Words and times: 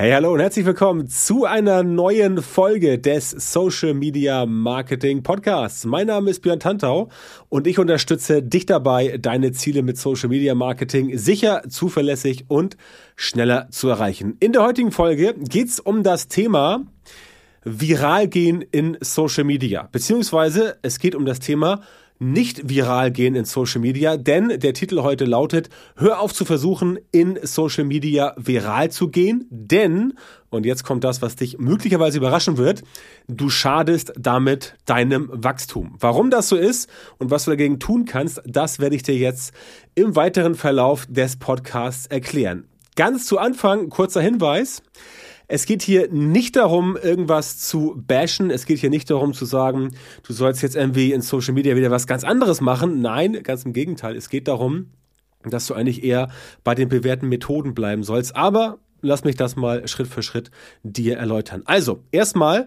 Hey, 0.00 0.12
hallo 0.12 0.32
und 0.32 0.40
herzlich 0.40 0.64
willkommen 0.64 1.08
zu 1.08 1.44
einer 1.44 1.82
neuen 1.82 2.40
Folge 2.40 2.98
des 2.98 3.32
Social 3.32 3.92
Media 3.92 4.46
Marketing 4.46 5.22
Podcasts. 5.22 5.84
Mein 5.84 6.06
Name 6.06 6.30
ist 6.30 6.40
Björn 6.40 6.58
Tantau 6.58 7.10
und 7.50 7.66
ich 7.66 7.78
unterstütze 7.78 8.42
dich 8.42 8.64
dabei, 8.64 9.18
deine 9.18 9.52
Ziele 9.52 9.82
mit 9.82 9.98
Social 9.98 10.30
Media 10.30 10.54
Marketing 10.54 11.18
sicher, 11.18 11.64
zuverlässig 11.68 12.46
und 12.48 12.78
schneller 13.14 13.68
zu 13.70 13.90
erreichen. 13.90 14.38
In 14.40 14.54
der 14.54 14.62
heutigen 14.62 14.90
Folge 14.90 15.34
geht's 15.34 15.78
um 15.78 16.02
das 16.02 16.28
Thema 16.28 16.86
viral 17.62 18.26
gehen 18.26 18.62
in 18.62 18.96
Social 19.02 19.44
Media, 19.44 19.86
beziehungsweise 19.92 20.78
es 20.80 20.98
geht 20.98 21.14
um 21.14 21.26
das 21.26 21.40
Thema 21.40 21.82
nicht 22.20 22.68
viral 22.68 23.10
gehen 23.10 23.34
in 23.34 23.46
Social 23.46 23.80
Media, 23.80 24.18
denn 24.18 24.60
der 24.60 24.74
Titel 24.74 25.00
heute 25.02 25.24
lautet, 25.24 25.70
hör 25.96 26.20
auf 26.20 26.34
zu 26.34 26.44
versuchen, 26.44 26.98
in 27.10 27.38
Social 27.42 27.84
Media 27.84 28.34
viral 28.36 28.90
zu 28.90 29.08
gehen, 29.08 29.46
denn, 29.50 30.12
und 30.50 30.66
jetzt 30.66 30.84
kommt 30.84 31.02
das, 31.02 31.22
was 31.22 31.34
dich 31.34 31.58
möglicherweise 31.58 32.18
überraschen 32.18 32.58
wird, 32.58 32.82
du 33.26 33.48
schadest 33.48 34.12
damit 34.18 34.76
deinem 34.84 35.30
Wachstum. 35.32 35.96
Warum 35.98 36.30
das 36.30 36.50
so 36.50 36.56
ist 36.56 36.90
und 37.18 37.30
was 37.30 37.46
du 37.46 37.52
dagegen 37.52 37.80
tun 37.80 38.04
kannst, 38.04 38.42
das 38.44 38.78
werde 38.78 38.96
ich 38.96 39.02
dir 39.02 39.16
jetzt 39.16 39.54
im 39.94 40.14
weiteren 40.14 40.54
Verlauf 40.54 41.06
des 41.08 41.36
Podcasts 41.36 42.06
erklären. 42.06 42.68
Ganz 42.96 43.24
zu 43.24 43.38
Anfang, 43.38 43.88
kurzer 43.88 44.20
Hinweis. 44.20 44.82
Es 45.52 45.66
geht 45.66 45.82
hier 45.82 46.08
nicht 46.12 46.54
darum, 46.54 46.96
irgendwas 46.96 47.58
zu 47.58 48.00
bashen. 48.06 48.50
Es 48.50 48.66
geht 48.66 48.78
hier 48.78 48.88
nicht 48.88 49.10
darum 49.10 49.34
zu 49.34 49.44
sagen, 49.44 49.90
du 50.22 50.32
sollst 50.32 50.62
jetzt 50.62 50.76
irgendwie 50.76 51.12
in 51.12 51.22
Social 51.22 51.54
Media 51.54 51.74
wieder 51.74 51.90
was 51.90 52.06
ganz 52.06 52.22
anderes 52.22 52.60
machen. 52.60 53.00
Nein, 53.00 53.42
ganz 53.42 53.64
im 53.64 53.72
Gegenteil. 53.72 54.14
Es 54.14 54.28
geht 54.28 54.46
darum, 54.46 54.92
dass 55.42 55.66
du 55.66 55.74
eigentlich 55.74 56.04
eher 56.04 56.28
bei 56.62 56.76
den 56.76 56.88
bewährten 56.88 57.28
Methoden 57.28 57.74
bleiben 57.74 58.04
sollst. 58.04 58.36
Aber 58.36 58.78
lass 59.00 59.24
mich 59.24 59.34
das 59.34 59.56
mal 59.56 59.88
Schritt 59.88 60.06
für 60.06 60.22
Schritt 60.22 60.52
dir 60.84 61.16
erläutern. 61.16 61.62
Also, 61.64 62.04
erstmal, 62.12 62.66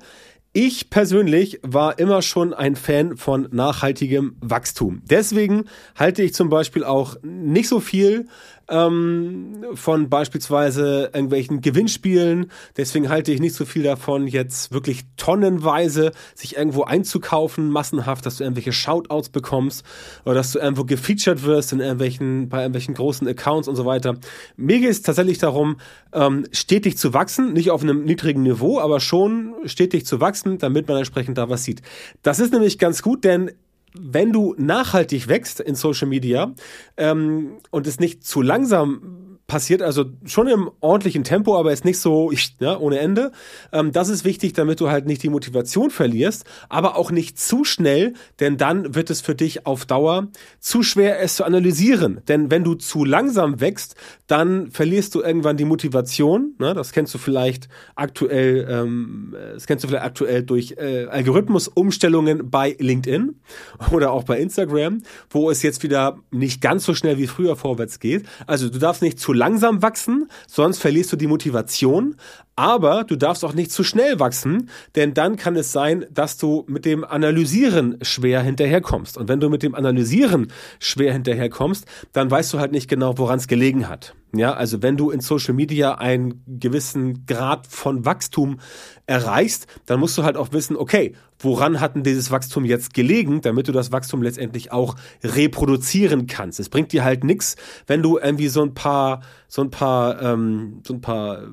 ich 0.52 0.90
persönlich 0.90 1.60
war 1.64 1.98
immer 2.00 2.22
schon 2.22 2.54
ein 2.54 2.76
Fan 2.76 3.16
von 3.16 3.48
nachhaltigem 3.52 4.36
Wachstum. 4.42 5.02
Deswegen 5.10 5.66
halte 5.96 6.22
ich 6.22 6.34
zum 6.34 6.50
Beispiel 6.50 6.84
auch 6.84 7.16
nicht 7.24 7.70
so 7.70 7.80
viel 7.80 8.28
ähm, 8.70 9.66
von 9.74 10.10
beispielsweise 10.10 11.12
irgendwelchen 11.14 11.62
Gewinnspielen. 11.62 12.52
Deswegen 12.78 13.10
halte 13.10 13.32
ich 13.32 13.40
nicht 13.40 13.56
so 13.56 13.66
viel 13.66 13.84
davon, 13.84 14.28
jetzt 14.28 14.72
wirklich 14.72 15.04
tonnenweise 15.18 16.12
sich 16.36 16.56
irgendwo 16.58 16.84
einzukaufen, 16.84 17.70
massenhaft, 17.70 18.26
dass 18.26 18.38
du 18.38 18.44
irgendwelche 18.44 18.74
Shoutouts 18.74 19.30
bekommst 19.30 19.86
oder 20.26 20.36
dass 20.36 20.52
du 20.52 20.60
irgendwo 20.60 20.86
gefeatured 20.86 21.44
wirst 21.44 21.74
in 21.74 21.80
irgendwelchen, 21.80 22.50
bei 22.50 22.60
irgendwelchen 22.60 22.94
großen 22.94 23.28
Accounts 23.28 23.68
und 23.68 23.76
so 23.76 23.86
weiter. 23.86 24.16
Mir 24.56 24.80
geht 24.80 24.92
es 24.92 25.02
tatsächlich 25.02 25.38
darum, 25.38 25.78
ähm, 26.14 26.46
stetig 26.52 26.98
zu 26.98 27.14
wachsen, 27.14 27.54
nicht 27.54 27.72
auf 27.72 27.84
einem 27.84 28.06
niedrigen 28.06 28.44
Niveau, 28.44 28.80
aber 28.80 29.00
schon 29.00 29.56
stetig 29.66 30.06
zu 30.06 30.22
wachsen, 30.22 30.58
damit 30.58 30.88
man 30.88 30.98
entsprechend 30.98 31.38
da 31.38 31.50
was 31.50 31.64
sieht. 31.64 31.82
Das 32.22 32.40
ist 32.40 32.54
nämlich 32.54 32.80
ganz 32.80 33.02
gut, 33.02 33.24
denn 33.24 33.52
wenn 34.00 34.32
du 34.32 34.56
nachhaltig 34.58 35.28
wächst 35.28 35.60
in 35.60 35.76
Social 35.76 36.08
Media 36.08 36.54
ähm, 36.98 37.58
und 37.72 37.88
es 37.88 38.00
nicht 38.00 38.26
zu 38.26 38.42
langsam 38.42 39.33
passiert 39.54 39.84
also 39.84 40.06
schon 40.26 40.48
im 40.48 40.72
ordentlichen 40.80 41.24
Tempo, 41.24 41.56
aber 41.56 41.72
ist 41.72 41.86
nicht 41.86 42.00
so 42.00 42.32
ja, 42.60 42.76
ohne 42.76 42.98
Ende. 42.98 43.32
Ähm, 43.72 43.92
das 43.92 44.10
ist 44.10 44.26
wichtig, 44.26 44.54
damit 44.54 44.80
du 44.80 44.90
halt 44.90 45.06
nicht 45.06 45.22
die 45.22 45.30
Motivation 45.30 45.92
verlierst, 45.92 46.46
aber 46.70 46.96
auch 46.96 47.12
nicht 47.12 47.38
zu 47.40 47.64
schnell, 47.64 48.14
denn 48.40 48.58
dann 48.58 48.96
wird 48.96 49.12
es 49.12 49.22
für 49.22 49.36
dich 49.36 49.68
auf 49.68 49.86
Dauer 49.86 50.30
zu 50.60 50.82
schwer, 50.82 51.22
es 51.22 51.36
zu 51.36 51.44
analysieren. 51.44 52.22
Denn 52.28 52.50
wenn 52.50 52.64
du 52.64 52.74
zu 52.74 53.06
langsam 53.06 53.62
wächst, 53.62 53.94
dann 54.26 54.72
verlierst 54.72 55.14
du 55.14 55.22
irgendwann 55.22 55.56
die 55.56 55.66
Motivation. 55.66 56.56
Ne? 56.58 56.74
Das 56.74 56.92
kennst 56.92 57.14
du 57.14 57.20
vielleicht 57.20 57.70
aktuell, 57.96 58.68
ähm, 58.68 59.36
das 59.54 59.68
kennst 59.68 59.84
du 59.84 59.88
vielleicht 59.88 60.06
aktuell 60.06 60.42
durch 60.42 60.78
äh, 60.80 61.06
Algorithmusumstellungen 61.06 62.50
bei 62.50 62.76
LinkedIn 62.80 63.36
oder 63.92 64.14
auch 64.14 64.24
bei 64.24 64.40
Instagram, 64.40 65.04
wo 65.30 65.52
es 65.52 65.62
jetzt 65.62 65.84
wieder 65.84 66.18
nicht 66.32 66.60
ganz 66.60 66.86
so 66.86 66.96
schnell 66.96 67.20
wie 67.20 67.28
früher 67.28 67.56
vorwärts 67.56 68.00
geht. 68.00 68.26
Also 68.48 68.70
du 68.70 68.80
darfst 68.80 69.04
nicht 69.04 69.20
zu 69.20 69.32
langsam 69.44 69.82
wachsen, 69.82 70.30
sonst 70.48 70.80
verlierst 70.80 71.12
du 71.12 71.18
die 71.18 71.28
Motivation. 71.28 72.16
Aber 72.56 73.04
du 73.04 73.16
darfst 73.16 73.44
auch 73.44 73.54
nicht 73.54 73.72
zu 73.72 73.84
schnell 73.84 74.20
wachsen, 74.20 74.70
denn 74.96 75.14
dann 75.14 75.38
kann 75.38 75.56
es 75.56 75.72
sein, 75.72 76.06
dass 76.12 76.38
du 76.38 76.64
mit 76.68 76.86
dem 76.86 77.04
Analysieren 77.04 77.98
schwer 78.04 78.42
hinterherkommst. 78.42 79.18
Und 79.18 79.28
wenn 79.28 79.40
du 79.40 79.50
mit 79.50 79.64
dem 79.64 79.74
Analysieren 79.74 80.52
schwer 80.80 81.12
hinterherkommst, 81.14 81.86
dann 82.14 82.30
weißt 82.30 82.54
du 82.54 82.60
halt 82.60 82.72
nicht 82.72 82.88
genau, 82.88 83.18
woran 83.18 83.40
es 83.40 83.48
gelegen 83.48 83.90
hat. 83.90 84.14
Ja, 84.36 84.54
also 84.54 84.82
wenn 84.82 84.98
du 84.98 85.10
in 85.10 85.20
Social 85.20 85.54
Media 85.54 85.96
einen 85.96 86.44
gewissen 86.48 87.26
Grad 87.26 87.68
von 87.68 88.06
Wachstum 88.06 88.60
erreichst, 89.08 89.68
dann 89.88 90.00
musst 90.00 90.18
du 90.18 90.24
halt 90.24 90.38
auch 90.38 90.54
wissen, 90.54 90.78
okay, 90.78 91.16
woran 91.44 91.80
hat 91.80 91.96
denn 91.96 92.04
dieses 92.04 92.32
Wachstum 92.32 92.66
jetzt 92.66 92.94
gelegen, 92.94 93.42
damit 93.42 93.68
du 93.68 93.72
das 93.72 93.92
Wachstum 93.92 94.22
letztendlich 94.22 94.72
auch 94.72 94.96
reproduzieren 95.24 96.28
kannst. 96.28 96.60
Es 96.60 96.70
bringt 96.70 96.92
dir 96.92 97.04
halt 97.04 97.24
nichts, 97.24 97.56
wenn 97.88 98.02
du 98.02 98.18
irgendwie 98.18 98.48
so 98.48 98.62
ein 98.62 98.74
paar, 98.74 99.22
so 99.48 99.62
ein 99.62 99.70
paar, 99.70 100.22
ähm, 100.22 100.82
so 100.86 100.94
ein 100.94 101.02
paar 101.02 101.44
äh, 101.44 101.48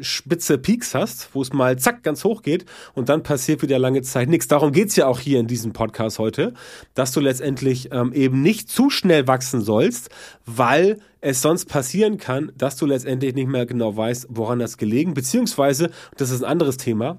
spitze 0.00 0.58
Peaks 0.58 0.94
hast, 0.94 1.30
wo 1.34 1.42
es 1.42 1.52
mal 1.52 1.78
zack 1.78 2.02
ganz 2.02 2.24
hoch 2.24 2.42
geht 2.42 2.64
und 2.94 3.08
dann 3.08 3.22
passiert 3.22 3.62
wieder 3.62 3.78
lange 3.78 4.02
Zeit 4.02 4.28
nichts. 4.28 4.48
Darum 4.48 4.72
geht's 4.72 4.96
ja 4.96 5.06
auch 5.06 5.20
hier 5.20 5.40
in 5.40 5.46
diesem 5.46 5.72
Podcast 5.72 6.18
heute, 6.18 6.54
dass 6.94 7.12
du 7.12 7.20
letztendlich 7.20 7.90
ähm, 7.92 8.12
eben 8.12 8.42
nicht 8.42 8.68
zu 8.68 8.90
schnell 8.90 9.26
wachsen 9.26 9.60
sollst, 9.60 10.10
weil 10.44 10.98
es 11.20 11.42
sonst 11.42 11.66
passieren 11.66 12.18
kann, 12.18 12.52
dass 12.56 12.76
du 12.76 12.86
letztendlich 12.86 13.34
nicht 13.34 13.48
mehr 13.48 13.66
genau 13.66 13.96
weißt, 13.96 14.28
woran 14.30 14.58
das 14.58 14.76
gelegen, 14.76 15.14
beziehungsweise, 15.14 15.90
das 16.16 16.30
ist 16.30 16.42
ein 16.42 16.50
anderes 16.50 16.76
Thema, 16.76 17.18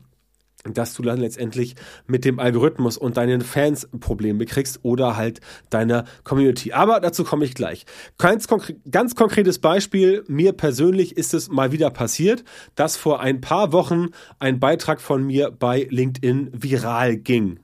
dass 0.64 0.94
du 0.94 1.04
dann 1.04 1.20
letztendlich 1.20 1.76
mit 2.08 2.26
dem 2.26 2.40
Algorithmus 2.40 2.98
und 2.98 3.18
deinen 3.18 3.42
Fans 3.42 3.88
Probleme 4.00 4.46
kriegst 4.46 4.80
oder 4.84 5.16
halt 5.16 5.40
deiner 5.70 6.06
Community. 6.24 6.74
Aber 6.74 7.00
dazu 7.00 7.24
komme 7.24 7.46
ich 7.46 7.54
gleich. 7.54 7.86
Ganz, 8.18 8.48
konkre 8.48 8.76
ganz 8.90 9.16
konkretes 9.16 9.60
Beispiel. 9.60 10.24
Mir 10.28 10.54
persönlich 10.54 11.18
ist 11.18 11.34
es 11.34 11.50
mal 11.50 11.72
wieder 11.72 11.90
passiert, 11.90 12.44
dass 12.76 12.98
vor 12.98 13.20
ein 13.20 13.42
paar 13.42 13.72
Wochen 13.72 14.08
ein 14.40 14.60
Beitrag 14.60 15.02
von 15.02 15.26
mir 15.26 15.52
bei 15.52 15.88
LinkedIn 15.90 16.52
viral 16.54 17.18
ging. 17.18 17.60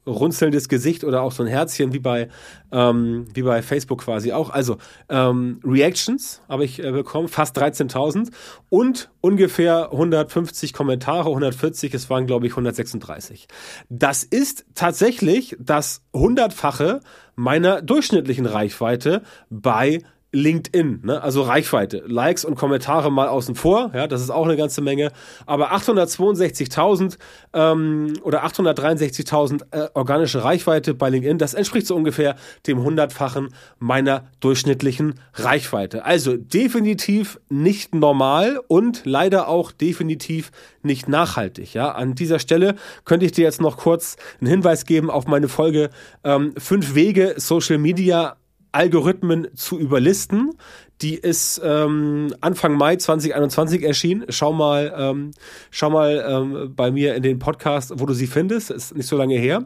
runzelndes 0.07 0.69
Gesicht 0.69 1.05
oder 1.05 1.23
auch 1.23 1.33
so 1.33 1.43
ein 1.43 1.49
Herzchen 1.49 1.93
wie 1.93 1.99
bei, 1.99 2.29
ähm, 2.73 3.27
wie 3.35 3.43
bei 3.43 3.63
Facebook 3.63 4.03
quasi 4.03 4.33
auch. 4.33 4.51
Also 4.51 4.77
ähm, 5.09 5.61
Reactions 5.65 6.43
habe 6.49 6.65
ich 6.65 6.83
äh, 6.83 6.93
bekommen, 6.93 7.29
fast 7.29 7.59
13.000 7.59 8.31
und 8.69 9.11
ungefähr 9.21 9.93
150 9.93 10.73
Kommentare, 10.73 11.29
140, 11.29 11.95
es 11.95 12.09
waren 12.09 12.27
glaube 12.27 12.47
ich 12.47 12.53
136. 12.53 13.49
Das 13.89 14.23
ist 14.23 14.65
tatsächlich 14.75 15.57
das 15.59 16.03
hundertfache 16.13 17.01
meiner 17.35 17.83
durchschnittlichen 17.83 18.47
Reichweite 18.47 19.23
bei 19.51 20.01
LinkedIn, 20.37 21.01
ne? 21.03 21.23
also 21.23 21.43
Reichweite, 21.43 22.03
Likes 22.07 22.45
und 22.45 22.57
Kommentare 22.57 23.11
mal 23.11 23.29
außen 23.29 23.55
vor, 23.55 23.91
ja, 23.95 24.07
das 24.07 24.21
ist 24.21 24.31
auch 24.31 24.45
eine 24.45 24.57
ganze 24.57 24.83
Menge, 24.83 25.11
aber 25.47 25.73
862.000 25.73 27.17
ähm, 27.55 28.13
oder 28.23 28.45
863.000 28.45 29.63
äh, 29.71 29.89
organische 29.95 30.45
Reichweite 30.45 30.93
bei 30.93 31.09
LinkedIn, 31.09 31.39
das 31.39 31.55
entspricht 31.55 31.87
so 31.87 31.97
ungefähr 31.97 32.37
dem 32.67 32.83
hundertfachen 32.83 33.49
meiner 33.79 34.25
durchschnittlichen 34.41 35.15
Reichweite. 35.35 36.05
Also 36.05 36.37
definitiv 36.37 37.41
nicht 37.49 37.95
normal 37.95 38.61
und 38.69 39.03
leider 39.05 39.49
auch 39.49 39.73
definitiv 39.73 40.53
nicht 40.83 41.09
nachhaltig. 41.09 41.73
Ja, 41.73 41.93
an 41.93 42.15
dieser 42.15 42.39
Stelle 42.39 42.77
könnte 43.07 43.25
ich 43.25 43.33
dir 43.33 43.45
jetzt 43.45 43.61
noch 43.63 43.79
kurz 43.79 44.17
einen 44.41 44.51
Hinweis 44.51 44.85
geben 44.85 45.11
auf 45.11 45.27
meine 45.27 45.49
Folge 45.49 45.89
ähm, 46.25 46.53
fünf 46.59 46.95
Wege 46.95 47.35
Social 47.39 47.79
Media 47.79 48.37
Algorithmen 48.77 49.49
zu 49.55 49.79
überlisten. 49.79 50.53
Die 51.01 51.15
ist 51.15 51.61
ähm, 51.65 52.35
Anfang 52.43 52.75
Mai 52.75 52.97
2021 52.97 53.83
erschienen. 53.83 54.27
Schau 54.29 54.53
mal, 54.53 54.95
ähm, 54.97 55.31
schau 55.71 55.89
mal 55.89 56.25
ähm, 56.29 56.75
bei 56.77 56.91
mir 56.91 57.15
in 57.15 57.23
den 57.23 57.39
Podcast, 57.39 57.93
wo 57.97 58.05
du 58.05 58.13
sie 58.13 58.27
findest. 58.27 58.71
Ist 58.71 58.95
nicht 58.95 59.07
so 59.07 59.17
lange 59.17 59.37
her. 59.39 59.65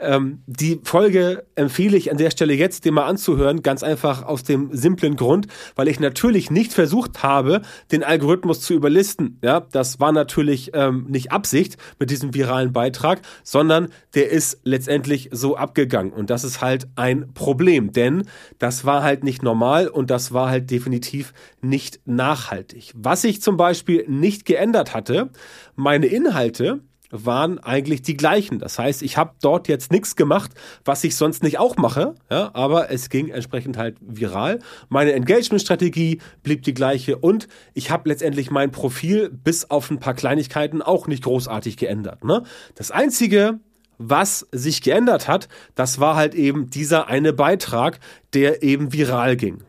Ähm, 0.00 0.42
die 0.46 0.80
Folge 0.82 1.44
empfehle 1.54 1.96
ich 1.96 2.10
an 2.10 2.16
der 2.16 2.30
Stelle 2.30 2.54
jetzt, 2.54 2.84
dir 2.84 2.92
mal 2.92 3.06
anzuhören, 3.06 3.62
ganz 3.62 3.82
einfach 3.82 4.22
aus 4.22 4.42
dem 4.42 4.74
simplen 4.74 5.16
Grund, 5.16 5.46
weil 5.76 5.88
ich 5.88 6.00
natürlich 6.00 6.50
nicht 6.50 6.72
versucht 6.72 7.22
habe, 7.22 7.62
den 7.92 8.02
Algorithmus 8.02 8.60
zu 8.60 8.74
überlisten. 8.74 9.38
Ja, 9.42 9.60
das 9.60 10.00
war 10.00 10.12
natürlich 10.12 10.70
ähm, 10.74 11.06
nicht 11.08 11.32
Absicht 11.32 11.76
mit 11.98 12.10
diesem 12.10 12.34
viralen 12.34 12.72
Beitrag, 12.72 13.20
sondern 13.42 13.88
der 14.14 14.30
ist 14.30 14.60
letztendlich 14.64 15.28
so 15.32 15.56
abgegangen. 15.56 16.12
Und 16.12 16.30
das 16.30 16.44
ist 16.44 16.60
halt 16.60 16.88
ein 16.96 17.32
Problem, 17.34 17.92
denn 17.92 18.24
das 18.58 18.84
war 18.84 19.02
halt 19.02 19.24
nicht 19.24 19.42
normal 19.42 19.88
und 19.88 20.10
das 20.10 20.32
war 20.32 20.48
halt 20.50 20.70
definitiv 20.70 21.32
nicht 21.60 22.00
nachhaltig. 22.06 22.92
Was 22.96 23.24
ich 23.24 23.42
zum 23.42 23.56
Beispiel 23.56 24.04
nicht 24.08 24.46
geändert 24.46 24.94
hatte, 24.94 25.30
meine 25.76 26.06
Inhalte, 26.06 26.80
waren 27.10 27.58
eigentlich 27.58 28.02
die 28.02 28.16
gleichen. 28.16 28.58
Das 28.58 28.78
heißt, 28.78 29.02
ich 29.02 29.16
habe 29.16 29.32
dort 29.42 29.68
jetzt 29.68 29.92
nichts 29.92 30.16
gemacht, 30.16 30.52
was 30.84 31.04
ich 31.04 31.16
sonst 31.16 31.42
nicht 31.42 31.58
auch 31.58 31.76
mache, 31.76 32.14
ja, 32.30 32.50
aber 32.54 32.90
es 32.90 33.08
ging 33.08 33.28
entsprechend 33.28 33.76
halt 33.76 33.96
viral. 34.00 34.60
Meine 34.88 35.12
Engagement-Strategie 35.12 36.20
blieb 36.42 36.62
die 36.62 36.74
gleiche 36.74 37.18
und 37.18 37.48
ich 37.74 37.90
habe 37.90 38.08
letztendlich 38.08 38.50
mein 38.50 38.70
Profil 38.70 39.30
bis 39.30 39.70
auf 39.70 39.90
ein 39.90 39.98
paar 39.98 40.14
Kleinigkeiten 40.14 40.82
auch 40.82 41.06
nicht 41.06 41.24
großartig 41.24 41.76
geändert. 41.76 42.24
Ne? 42.24 42.42
Das 42.74 42.90
Einzige, 42.90 43.60
was 43.98 44.46
sich 44.52 44.80
geändert 44.80 45.28
hat, 45.28 45.48
das 45.74 46.00
war 46.00 46.16
halt 46.16 46.34
eben 46.34 46.70
dieser 46.70 47.08
eine 47.08 47.32
Beitrag, 47.32 48.00
der 48.32 48.62
eben 48.62 48.92
viral 48.92 49.36
ging. 49.36 49.62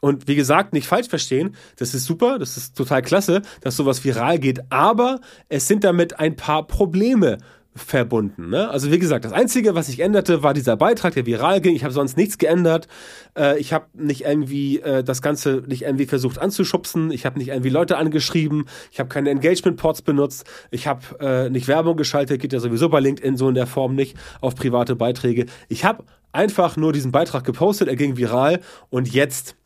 Und 0.00 0.28
wie 0.28 0.36
gesagt, 0.36 0.72
nicht 0.72 0.86
falsch 0.86 1.08
verstehen, 1.08 1.56
das 1.76 1.94
ist 1.94 2.04
super, 2.04 2.38
das 2.38 2.56
ist 2.56 2.76
total 2.76 3.02
klasse, 3.02 3.42
dass 3.62 3.76
sowas 3.76 4.04
viral 4.04 4.38
geht, 4.38 4.60
aber 4.70 5.20
es 5.48 5.66
sind 5.66 5.82
damit 5.82 6.20
ein 6.20 6.36
paar 6.36 6.66
Probleme 6.66 7.38
verbunden. 7.78 8.50
Ne? 8.50 8.68
Also 8.68 8.90
wie 8.90 8.98
gesagt, 8.98 9.24
das 9.24 9.32
Einzige, 9.32 9.74
was 9.74 9.86
sich 9.86 10.00
änderte, 10.00 10.42
war 10.42 10.54
dieser 10.54 10.76
Beitrag, 10.76 11.14
der 11.14 11.26
viral 11.26 11.60
ging. 11.60 11.74
Ich 11.74 11.84
habe 11.84 11.92
sonst 11.94 12.16
nichts 12.16 12.38
geändert. 12.38 12.88
Äh, 13.36 13.58
ich 13.58 13.72
habe 13.72 13.86
nicht 13.94 14.24
irgendwie 14.24 14.80
äh, 14.80 15.02
das 15.02 15.22
Ganze 15.22 15.62
nicht 15.66 15.82
irgendwie 15.82 16.06
versucht 16.06 16.38
anzuschubsen. 16.38 17.10
Ich 17.10 17.24
habe 17.24 17.38
nicht 17.38 17.48
irgendwie 17.48 17.70
Leute 17.70 17.96
angeschrieben. 17.96 18.64
Ich 18.90 19.00
habe 19.00 19.08
keine 19.08 19.30
Engagement-Ports 19.30 20.02
benutzt. 20.02 20.44
Ich 20.70 20.86
habe 20.86 21.02
äh, 21.20 21.50
nicht 21.50 21.68
Werbung 21.68 21.96
geschaltet. 21.96 22.40
Geht 22.40 22.52
ja 22.52 22.60
sowieso 22.60 22.88
bei 22.88 23.00
LinkedIn 23.00 23.36
so 23.36 23.48
in 23.48 23.54
der 23.54 23.66
Form 23.66 23.94
nicht 23.94 24.16
auf 24.40 24.54
private 24.54 24.96
Beiträge. 24.96 25.46
Ich 25.68 25.84
habe 25.84 26.04
einfach 26.32 26.76
nur 26.76 26.92
diesen 26.92 27.12
Beitrag 27.12 27.44
gepostet. 27.44 27.88
Er 27.88 27.96
ging 27.96 28.16
viral 28.16 28.60
und 28.90 29.12
jetzt 29.12 29.56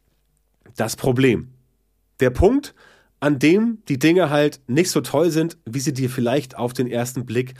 das 0.76 0.96
Problem. 0.96 1.52
Der 2.20 2.30
Punkt, 2.30 2.74
an 3.20 3.38
dem 3.38 3.78
die 3.88 3.98
Dinge 3.98 4.30
halt 4.30 4.60
nicht 4.66 4.90
so 4.90 5.00
toll 5.00 5.30
sind, 5.30 5.56
wie 5.64 5.80
sie 5.80 5.92
dir 5.92 6.10
vielleicht 6.10 6.56
auf 6.56 6.72
den 6.72 6.88
ersten 6.88 7.24
Blick 7.24 7.54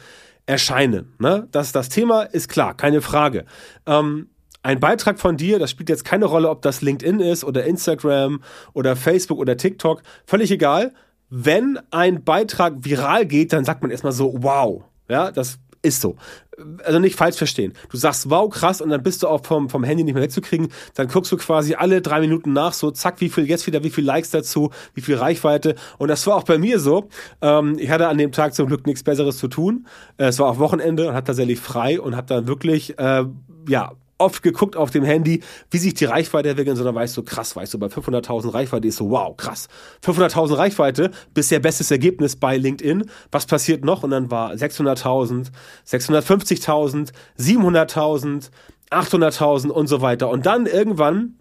erscheinen. 0.47 1.14
Ne? 1.19 1.49
Das, 1.53 1.73
das 1.73 1.88
Thema 1.88 2.23
ist 2.23 2.49
klar, 2.49 2.76
keine 2.76 3.00
Frage. 3.00 3.44
Ähm, 3.87 4.29
ein 4.64 4.81
Beitrag 4.81 5.19
von 5.19 5.37
dir, 5.37 5.59
das 5.59 5.70
spielt 5.70 5.88
jetzt 5.88 6.05
keine 6.05 6.26
Rolle, 6.26 6.49
ob 6.49 6.62
das 6.62 6.82
LinkedIn 6.82 7.20
ist 7.20 7.44
oder 7.44 7.64
Instagram 7.64 8.43
oder 8.75 8.94
Facebook 8.97 9.38
oder 9.38 9.56
TikTok, 9.56 10.03
völlig 10.25 10.50
egal. 10.50 10.93
Wenn 11.31 11.79
ein 11.91 12.25
Beitrag 12.25 12.75
viral 12.81 13.26
geht, 13.26 13.53
dann 13.53 13.64
sagt 13.64 13.82
man 13.82 13.91
erstmal 13.91 14.12
so, 14.12 14.35
wow. 14.38 14.85
Ja, 15.09 15.32
das 15.32 15.59
ist 15.82 16.00
so. 16.00 16.17
Also 16.84 16.99
nicht 16.99 17.17
falsch 17.17 17.37
verstehen. 17.37 17.73
Du 17.90 17.96
sagst, 17.96 18.31
wow, 18.31 18.49
krass, 18.49 18.81
und 18.81 18.90
dann 18.90 19.02
bist 19.02 19.23
du 19.23 19.29
auch 19.29 19.44
vom, 19.44 19.69
vom 19.69 19.84
Handy 19.84 20.05
nicht 20.05 20.14
mehr 20.14 20.23
wegzukriegen. 20.23 20.69
Dann 20.94 21.08
guckst 21.08 21.32
du 21.32 21.37
quasi 21.37 21.75
alle 21.75 22.02
drei 22.02 22.20
Minuten 22.20 22.52
nach, 22.52 22.73
so 22.73 22.90
zack, 22.90 23.20
wie 23.20 23.29
viel 23.29 23.49
jetzt 23.49 23.67
wieder, 23.67 23.82
wie 23.82 23.90
viel 23.90 24.05
Likes 24.05 24.31
dazu, 24.31 24.70
wie 24.94 25.00
viel 25.00 25.17
Reichweite. 25.17 25.75
Und 25.99 26.08
das 26.08 26.26
war 26.26 26.37
auch 26.37 26.44
bei 26.44 26.58
mir 26.58 26.79
so. 26.79 27.08
Ähm, 27.40 27.76
ich 27.79 27.90
hatte 27.90 28.08
an 28.08 28.19
dem 28.19 28.32
Tag 28.32 28.55
zum 28.55 28.69
Glück 28.69 28.87
nichts 28.87 29.02
Besseres 29.02 29.38
zu 29.38 29.49
tun. 29.49 29.87
Äh, 30.19 30.26
es 30.26 30.38
war 30.38 30.49
auch 30.49 30.58
Wochenende 30.58 31.08
und 31.08 31.14
hatte 31.14 31.29
tatsächlich 31.29 31.58
frei 31.58 32.00
und 32.00 32.17
habe 32.17 32.26
dann 32.26 32.46
wirklich, 32.46 32.99
äh, 32.99 33.25
ja, 33.69 33.93
oft 34.22 34.42
geguckt 34.42 34.76
auf 34.76 34.90
dem 34.90 35.04
Handy, 35.04 35.42
wie 35.70 35.78
sich 35.78 35.94
die 35.94 36.04
Reichweite 36.04 36.50
entwickelt, 36.50 36.76
sondern 36.76 36.94
weißt 36.94 37.16
du, 37.16 37.22
krass, 37.22 37.54
weißt 37.56 37.74
du, 37.74 37.78
bei 37.78 37.86
500.000 37.86 38.54
Reichweite 38.54 38.88
ist 38.88 38.96
so, 38.96 39.10
wow, 39.10 39.36
krass. 39.36 39.69
500.000 40.04 40.56
Reichweite, 40.56 41.10
bisher 41.34 41.60
bestes 41.60 41.90
Ergebnis 41.90 42.36
bei 42.36 42.56
LinkedIn. 42.56 43.04
Was 43.30 43.46
passiert 43.46 43.84
noch? 43.84 44.02
Und 44.02 44.10
dann 44.10 44.30
war 44.30 44.52
600.000, 44.52 45.48
650.000, 45.86 47.12
700.000, 47.38 48.50
800.000 48.90 49.69
und 49.69 49.86
so 49.86 50.00
weiter. 50.00 50.28
Und 50.30 50.46
dann 50.46 50.66
irgendwann 50.66 51.34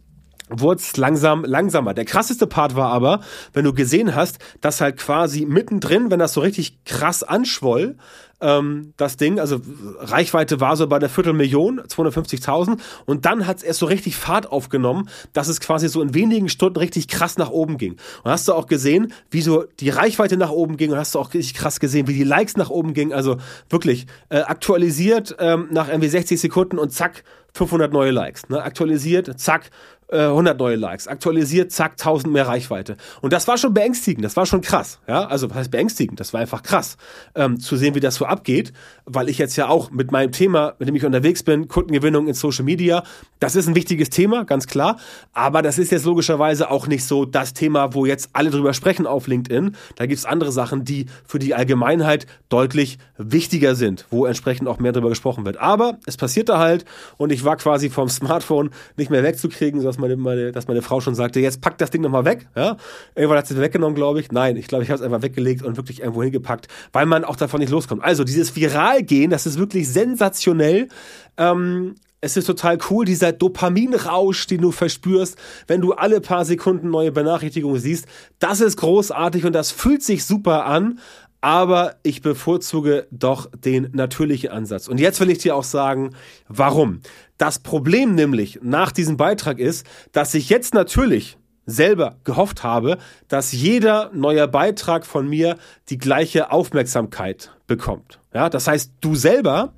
wurde 0.51 0.81
es 0.81 0.98
langsam 0.98 1.44
langsamer. 1.44 1.94
Der 1.94 2.06
krasseste 2.06 2.48
Part 2.48 2.75
war 2.75 2.92
aber, 2.92 3.21
wenn 3.53 3.65
du 3.65 3.74
gesehen 3.74 4.15
hast, 4.15 4.39
dass 4.59 4.81
halt 4.81 4.98
quasi 4.98 5.45
mittendrin, 5.45 6.12
wenn 6.12 6.19
das 6.19 6.33
so 6.33 6.42
richtig 6.42 6.83
krass 6.86 7.24
anschwoll, 7.24 7.95
ähm, 8.42 8.94
das 8.98 9.18
Ding, 9.18 9.39
also 9.39 9.62
Reichweite 10.00 10.59
war 10.59 10.75
so 10.75 10.88
bei 10.88 11.00
der 11.00 11.09
Viertelmillion, 11.09 11.81
250.000 11.81 12.80
und 13.06 13.25
dann 13.25 13.45
hat 13.48 13.57
es 13.57 13.63
erst 13.63 13.80
so 13.80 13.86
richtig 13.86 14.15
Fahrt 14.15 14.51
aufgenommen, 14.51 15.09
dass 15.33 15.48
es 15.48 15.59
quasi 15.59 15.88
so 15.88 16.01
in 16.01 16.13
wenigen 16.13 16.50
Stunden 16.50 16.80
richtig 16.80 17.07
krass 17.07 17.38
nach 17.38 17.51
oben 17.51 17.77
ging. 17.77 17.98
Und 18.24 18.31
hast 18.31 18.48
du 18.48 18.53
auch 18.53 18.65
gesehen, 18.65 19.13
wie 19.30 19.42
so 19.42 19.65
die 19.80 19.89
Reichweite 19.89 20.38
nach 20.38 20.50
oben 20.50 20.77
ging 20.77 20.92
und 20.92 20.98
hast 20.98 21.15
du 21.15 21.19
auch 21.19 21.33
richtig 21.33 21.53
krass 21.53 21.80
gesehen, 21.80 22.07
wie 22.07 22.13
die 22.13 22.24
Likes 22.24 22.57
nach 22.57 22.69
oben 22.69 22.94
gingen. 22.94 23.13
Also 23.13 23.38
wirklich 23.69 24.07
äh, 24.30 24.39
aktualisiert 24.39 25.36
ähm, 25.39 25.68
nach 25.71 25.88
irgendwie 25.88 26.09
60 26.09 26.42
Sekunden 26.42 26.80
und 26.80 26.92
zack, 26.92 27.24
500 27.53 27.92
neue 27.92 28.12
Likes. 28.12 28.50
Ne? 28.50 28.63
Aktualisiert, 28.63 29.39
zack, 29.39 29.71
100 30.12 30.56
äh, 30.56 30.58
neue 30.58 30.75
Likes, 30.75 31.08
aktualisiert, 31.08 31.72
zack, 31.72 31.94
1000 31.94 32.34
mehr 32.34 32.48
Reichweite. 32.48 32.98
Und 33.22 33.31
das 33.31 33.48
war 33.48 33.58
schon 33.58 33.74
beängstigend, 33.74 34.25
das 34.25 34.36
war 34.36 34.46
schon 34.46 34.62
krass. 34.62 35.00
Ja, 35.08 35.25
also 35.25 35.50
was 35.50 35.58
heißt 35.58 35.72
beängstigend? 35.72 36.19
Das 36.19 36.34
war 36.34 36.42
einfach 36.42 36.63
krass, 36.63 36.98
ähm, 37.36 37.60
zu 37.60 37.78
sehen, 37.78 37.96
wie 37.96 38.02
das 38.02 38.16
so 38.16 38.25
abgeht, 38.25 38.74
weil 39.06 39.30
ich 39.30 39.38
jetzt 39.38 39.56
ja 39.56 39.69
auch 39.69 39.90
mit 39.90 40.12
meinem 40.12 40.31
Thema, 40.31 40.75
mit 40.80 40.90
dem 40.90 40.96
ich 40.96 41.06
unterwegs 41.06 41.44
bin, 41.44 41.68
Kundengewinnung 41.68 42.28
in 42.28 42.34
Social 42.34 42.66
Media, 42.66 43.04
das 43.40 43.56
ist 43.56 43.68
ein 43.68 43.75
wichtiges 43.75 44.10
Thema, 44.10 44.44
ganz 44.44 44.68
klar. 44.68 44.98
Aber 45.34 45.62
das 45.62 45.78
ist 45.80 45.92
jetzt 45.92 46.06
logischerweise 46.06 46.69
auch 46.69 46.88
nicht 46.88 47.06
so 47.06 47.25
das 47.25 47.54
Thema, 47.54 47.94
wo 47.94 48.06
jetzt 48.06 48.31
alle 48.34 48.50
drüber 48.50 48.74
sprechen 48.74 49.08
auf 49.08 49.28
LinkedIn. 49.28 49.75
Da 49.96 50.06
gibt's 50.06 50.25
andere 50.25 50.52
Sachen, 50.52 50.84
die 50.84 51.06
für 51.25 51.40
die 51.40 51.56
Allgemeinheit 51.56 52.28
deutlich 52.50 53.00
wichtiger 53.18 53.75
sind, 53.75 54.06
wo 54.10 54.25
entsprechend 54.25 54.68
auch 54.68 54.80
mehr 54.80 54.92
drüber 54.92 55.10
gesprochen 55.10 55.46
wird. 55.46 55.58
Aber 55.58 56.00
es 56.06 56.18
passierte 56.18 56.58
halt 56.58 56.86
und 57.18 57.31
ich 57.31 57.46
war 57.46 57.56
quasi 57.56 57.90
vom 57.90 58.10
Smartphone 58.10 58.72
nicht 58.98 59.10
mehr 59.10 59.24
wegzukriegen, 59.24 59.80
sodass 59.80 60.00
meine, 60.01 60.18
meine, 60.18 60.51
dass 60.51 60.68
meine 60.68 60.81
Frau 60.81 61.00
schon 61.00 61.15
sagte, 61.15 61.39
jetzt 61.39 61.62
pack 61.62 61.77
das 61.77 61.92
Ding 61.92 62.01
nochmal 62.01 62.25
weg. 62.25 62.48
Ja? 62.56 62.77
Irgendwann 63.15 63.38
hat 63.38 63.48
sie 63.48 63.53
es 63.53 63.62
weggenommen, 63.62 63.95
glaube 63.95 64.19
ich. 64.19 64.31
Nein, 64.31 64.57
ich 64.57 64.68
glaube, 64.68 64.83
ich 64.83 64.89
habe 64.89 65.00
es 65.00 65.06
einfach 65.06 65.21
weggelegt 65.21 65.63
und 65.63 65.77
wirklich 65.77 66.01
irgendwo 66.01 66.24
hingepackt, 66.24 66.68
weil 66.92 67.06
man 67.06 67.24
auch 67.24 67.36
davon 67.36 67.59
nicht 67.59 67.71
loskommt. 67.71 68.03
Also 68.03 68.24
dieses 68.24 68.56
Viralgehen, 68.56 69.31
das 69.31 69.45
ist 69.45 69.57
wirklich 69.57 69.88
sensationell. 69.88 70.89
Ähm, 71.38 71.95
es 72.21 72.38
ist 72.38 72.45
total 72.45 72.77
cool, 72.89 73.03
dieser 73.03 73.31
Dopaminrausch, 73.31 74.45
den 74.45 74.62
du 74.62 74.71
verspürst, 74.71 75.38
wenn 75.68 75.81
du 75.81 75.94
alle 75.94 76.21
paar 76.21 76.45
Sekunden 76.45 76.92
neue 76.92 77.12
Benachrichtigungen 77.12 77.80
siehst. 77.80 78.06
Das 78.38 78.62
ist 78.62 78.77
großartig 78.77 79.46
und 79.46 79.53
das 79.53 79.72
fühlt 79.72 80.03
sich 80.03 80.24
super 80.24 80.65
an 80.65 81.00
aber 81.41 81.95
ich 82.03 82.21
bevorzuge 82.21 83.07
doch 83.12 83.50
den 83.51 83.89
natürlichen 83.93 84.51
Ansatz. 84.51 84.88
Und 84.88 85.00
jetzt 85.00 85.19
will 85.19 85.31
ich 85.31 85.39
dir 85.39 85.55
auch 85.55 85.63
sagen, 85.63 86.15
warum. 86.48 87.01
Das 87.38 87.60
Problem 87.60 88.13
nämlich 88.13 88.60
nach 88.62 88.91
diesem 88.91 89.17
Beitrag 89.17 89.60
ist, 89.60 89.86
dass 90.12 90.36
ich 90.36 90.50
jetzt 90.50 90.75
natürlich 90.75 91.38
selber 91.65 92.17
gehofft 92.24 92.63
habe, 92.63 92.98
dass 93.27 93.51
jeder 93.51 94.12
neue 94.13 94.48
Beitrag 94.48 95.05
von 95.05 95.27
mir 95.27 95.57
die 95.89 95.98
gleiche 95.98 96.51
Aufmerksamkeit 96.51 97.51
bekommt. 97.65 98.19
Ja, 98.33 98.50
das 98.50 98.67
heißt, 98.67 98.93
du 99.01 99.15
selber, 99.15 99.74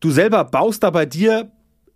du 0.00 0.10
selber 0.10 0.44
baust 0.44 0.82
da 0.82 0.90
bei 0.90 1.06
dir 1.06 1.50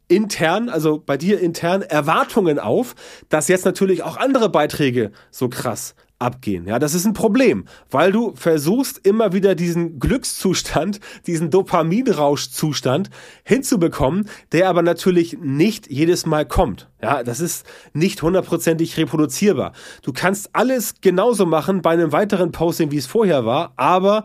intern, 0.09 0.69
also 0.69 1.03
bei 1.05 1.17
dir 1.17 1.41
intern 1.41 1.83
Erwartungen 1.83 2.59
auf, 2.59 2.95
dass 3.29 3.49
jetzt 3.49 3.65
natürlich 3.65 4.03
auch 4.03 4.17
andere 4.17 4.49
Beiträge 4.49 5.11
so 5.31 5.49
krass 5.49 5.95
abgehen. 6.19 6.67
Ja, 6.67 6.79
das 6.79 6.95
ist 6.95 7.05
ein 7.05 7.13
Problem, 7.13 7.67
weil 7.91 8.11
du 8.11 8.35
versuchst 8.35 9.07
immer 9.07 9.33
wieder 9.33 9.55
diesen 9.55 9.99
Glückszustand, 9.99 11.01
diesen 11.27 11.51
Dopaminrauschzustand 11.51 13.11
hinzubekommen, 13.45 14.29
der 14.53 14.69
aber 14.69 14.83
natürlich 14.83 15.39
nicht 15.39 15.91
jedes 15.91 16.25
Mal 16.25 16.47
kommt. 16.47 16.89
Ja, 17.03 17.23
das 17.23 17.41
ist 17.41 17.67
nicht 17.93 18.23
hundertprozentig 18.23 18.97
reproduzierbar. 18.97 19.73
Du 20.03 20.13
kannst 20.13 20.51
alles 20.55 20.95
genauso 21.03 21.45
machen 21.45 21.83
bei 21.83 21.91
einem 21.91 22.13
weiteren 22.13 22.51
Posting, 22.51 22.91
wie 22.91 22.99
es 22.99 23.07
vorher 23.07 23.45
war, 23.45 23.75
aber 23.77 24.25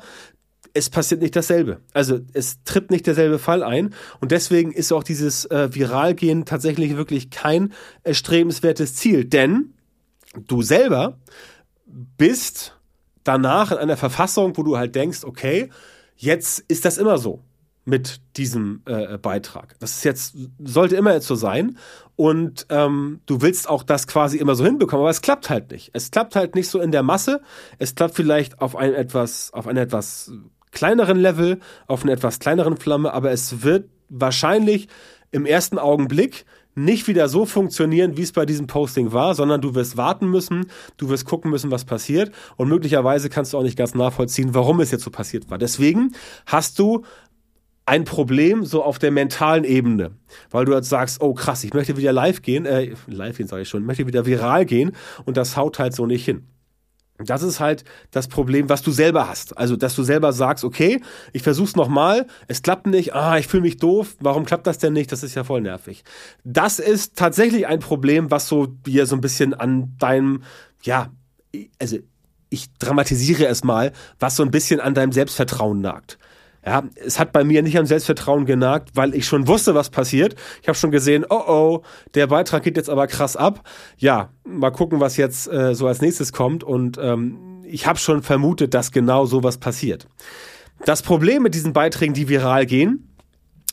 es 0.74 0.90
passiert 0.90 1.22
nicht 1.22 1.36
dasselbe. 1.36 1.82
Also 1.94 2.20
es 2.34 2.64
tritt 2.64 2.92
nicht 2.92 3.06
derselbe 3.06 3.40
Fall 3.40 3.64
ein 3.64 3.94
und 4.22 4.32
deswegen 4.32 4.72
ist 4.72 4.94
auch 4.94 5.04
dieses 5.04 5.46
äh, 5.46 5.74
Viralgehen 5.74 6.46
tatsächlich 6.46 6.96
wirklich 6.96 7.30
kein 7.30 7.74
erstrebenswertes 8.04 8.96
Ziel, 8.96 9.26
denn 9.26 9.74
du 10.48 10.62
selber 10.62 11.18
bist 12.18 12.78
danach 13.24 13.72
in 13.72 13.78
einer 13.78 13.98
Verfassung, 13.98 14.58
wo 14.58 14.64
du 14.64 14.78
halt 14.78 14.96
denkst, 14.96 15.24
okay, 15.24 15.70
jetzt 16.16 16.60
ist 16.68 16.86
das 16.86 16.98
immer 16.98 17.18
so 17.18 17.44
mit 17.84 18.22
diesem 18.38 18.84
äh, 18.86 19.18
Beitrag. 19.18 19.76
Das 19.80 19.98
ist 19.98 20.04
jetzt, 20.04 20.38
sollte 20.64 20.96
immer 20.96 21.14
jetzt 21.14 21.28
so 21.28 21.36
sein. 21.36 21.78
Und 22.16 22.68
ähm, 22.70 23.22
du 23.26 23.42
willst 23.42 23.68
auch 23.68 23.84
das 23.84 24.06
quasi 24.06 24.38
immer 24.38 24.56
so 24.56 24.64
hinbekommen, 24.64 25.02
aber 25.02 25.10
es 25.10 25.22
klappt 25.22 25.50
halt 25.50 25.72
nicht. 25.72 25.90
Es 25.94 26.12
klappt 26.12 26.36
halt 26.36 26.54
nicht 26.56 26.70
so 26.70 26.80
in 26.80 26.92
der 26.92 27.04
Masse. 27.04 27.42
Es 27.80 27.96
klappt 27.96 28.16
vielleicht 28.16 28.62
auf 28.62 28.76
ein 28.76 28.94
etwas, 28.94 29.52
auf 29.54 29.68
ein 29.68 29.78
etwas 29.78 30.32
kleineren 30.72 31.18
Level, 31.18 31.60
auf 31.88 32.04
einer 32.04 32.14
etwas 32.14 32.40
kleineren 32.40 32.78
Flamme, 32.78 33.14
aber 33.14 33.32
es 33.32 33.64
wird 33.64 33.90
wahrscheinlich 34.10 34.88
im 35.32 35.46
ersten 35.46 35.80
Augenblick 35.80 36.46
nicht 36.76 37.08
wieder 37.08 37.28
so 37.28 37.46
funktionieren, 37.46 38.18
wie 38.18 38.22
es 38.22 38.32
bei 38.32 38.46
diesem 38.46 38.68
Posting 38.68 39.12
war, 39.12 39.36
sondern 39.36 39.62
du 39.62 39.76
wirst 39.76 39.98
warten 39.98 40.30
müssen, 40.30 40.68
du 40.98 41.10
wirst 41.10 41.26
gucken 41.26 41.52
müssen, 41.52 41.72
was 41.72 41.86
passiert 41.86 42.32
und 42.56 42.70
möglicherweise 42.70 43.30
kannst 43.30 43.54
du 43.54 43.58
auch 43.58 43.64
nicht 43.64 43.78
ganz 43.78 43.94
nachvollziehen, 43.94 44.54
warum 44.54 44.80
es 44.80 44.92
jetzt 44.92 45.04
so 45.04 45.12
passiert 45.12 45.50
war. 45.50 45.58
Deswegen 45.58 46.14
hast 46.46 46.80
du 46.80 47.04
ein 47.86 48.06
Problem 48.06 48.64
so 48.64 48.84
auf 48.84 49.00
der 49.00 49.12
mentalen 49.12 49.64
Ebene, 49.64 50.12
weil 50.50 50.66
du 50.66 50.74
jetzt 50.74 50.90
sagst, 50.90 51.22
oh 51.22 51.34
krass, 51.34 51.64
ich 51.64 51.74
möchte 51.74 51.98
wieder 51.98 52.14
live 52.14 52.42
gehen, 52.42 52.66
äh, 52.66 52.94
live 53.08 53.38
gehen 53.38 53.48
sage 53.48 53.64
ich 53.64 53.70
schon, 53.70 53.84
möchte 53.84 54.08
wieder 54.08 54.26
viral 54.26 54.66
gehen 54.66 54.94
und 55.26 55.36
das 55.36 55.58
haut 55.58 55.80
halt 55.80 55.94
so 55.94 56.06
nicht 56.06 56.24
hin. 56.24 56.48
Das 57.26 57.44
ist 57.44 57.60
halt 57.60 57.84
das 58.12 58.28
Problem, 58.28 58.70
was 58.70 58.82
du 58.82 58.92
selber 58.92 59.28
hast. 59.28 59.58
Also, 59.58 59.76
dass 59.76 59.96
du 59.96 60.04
selber 60.04 60.34
sagst, 60.34 60.64
okay, 60.64 61.02
ich 61.34 61.44
versuch's 61.44 61.76
nochmal, 61.76 62.28
es 62.48 62.62
klappt 62.62 62.88
nicht, 62.88 63.14
ah, 63.14 63.38
ich 63.38 63.48
fühle 63.48 63.64
mich 63.64 63.78
doof, 63.78 64.16
warum 64.20 64.46
klappt 64.46 64.68
das 64.68 64.78
denn 64.78 64.94
nicht? 64.94 65.12
Das 65.12 65.24
ist 65.24 65.36
ja 65.36 65.44
voll 65.44 65.62
nervig. 65.62 66.04
Das 66.44 66.80
ist 66.80 67.16
tatsächlich 67.16 67.68
ein 67.68 67.80
Problem, 67.80 68.32
was 68.32 68.48
so 68.48 68.66
dir 68.66 69.06
so 69.06 69.16
ein 69.16 69.22
bisschen 69.22 69.54
an 69.54 69.96
deinem, 69.98 70.44
ja, 70.84 71.12
also 71.80 71.98
ich 72.50 72.72
dramatisiere 72.78 73.46
es 73.48 73.64
mal, 73.64 73.94
was 74.20 74.36
so 74.36 74.44
ein 74.44 74.52
bisschen 74.52 74.80
an 74.80 74.94
deinem 74.94 75.12
Selbstvertrauen 75.12 75.82
nagt. 75.82 76.18
Ja, 76.66 76.84
es 76.96 77.20
hat 77.20 77.32
bei 77.32 77.44
mir 77.44 77.64
nicht 77.64 77.78
am 77.78 77.88
Selbstvertrauen 77.88 78.46
genagt, 78.46 78.92
weil 78.94 79.16
ich 79.16 79.26
schon 79.26 79.48
wusste, 79.48 79.74
was 79.74 79.90
passiert. 79.90 80.36
Ich 80.62 80.68
habe 80.68 80.78
schon 80.78 80.92
gesehen, 80.92 81.26
oh 81.28 81.44
oh, 81.48 81.82
der 82.14 82.28
Beitrag 82.28 82.64
geht 82.64 82.78
jetzt 82.78 82.90
aber 82.90 83.08
krass 83.08 83.36
ab. 83.36 83.68
Ja, 83.98 84.30
mal 84.44 84.72
gucken, 84.72 85.00
was 85.00 85.18
jetzt 85.18 85.52
äh, 85.52 85.74
so 85.74 85.88
als 85.88 86.02
nächstes 86.02 86.34
kommt. 86.34 86.64
Und 86.64 87.00
ähm, 87.02 87.62
ich 87.66 87.88
habe 87.88 87.98
schon 87.98 88.22
vermutet, 88.22 88.74
dass 88.76 88.92
genau 88.92 89.26
sowas 89.26 89.58
passiert. 89.58 90.08
Das 90.86 91.02
Problem 91.02 91.44
mit 91.44 91.56
diesen 91.56 91.74
Beiträgen, 91.74 92.14
die 92.14 92.28
viral 92.28 92.66
gehen, 92.66 93.11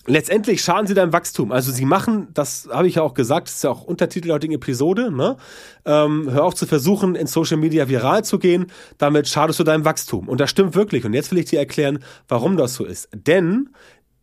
letztendlich 0.09 0.63
schaden 0.63 0.87
sie 0.87 0.95
deinem 0.95 1.13
Wachstum. 1.13 1.53
Also 1.53 1.71
sie 1.71 1.85
machen, 1.85 2.29
das 2.35 2.69
habe 2.73 2.89
ich 2.89 2.97
ja 2.97 3.03
auch 3.03 3.15
gesagt, 3.15 3.49
das 3.49 3.57
ist 3.57 3.65
ja 3.65 3.71
auch 3.71 3.85
Untertitel 3.85 4.27
der 4.27 4.35
heutigen 4.35 4.55
Episode, 4.55 5.13
ne? 5.13 5.37
Ähm, 5.85 6.29
hör 6.31 6.45
auf 6.45 6.55
zu 6.55 6.67
versuchen, 6.67 7.15
in 7.15 7.27
Social 7.27 7.59
Media 7.59 7.89
viral 7.89 8.25
zu 8.25 8.39
gehen, 8.39 8.67
damit 8.97 9.29
schadest 9.29 9.61
du 9.61 9.65
deinem 9.65 9.85
Wachstum. 9.85 10.29
Und 10.29 10.41
das 10.41 10.51
stimmt 10.51 10.75
wirklich. 10.75 11.05
Und 11.05 11.13
jetzt 11.13 11.31
will 11.31 11.39
ich 11.39 11.47
dir 11.47 11.59
erklären, 11.59 12.01
warum 12.27 12.57
das 12.57 12.75
so 12.75 12.85
ist. 12.85 13.09
Denn 13.13 13.71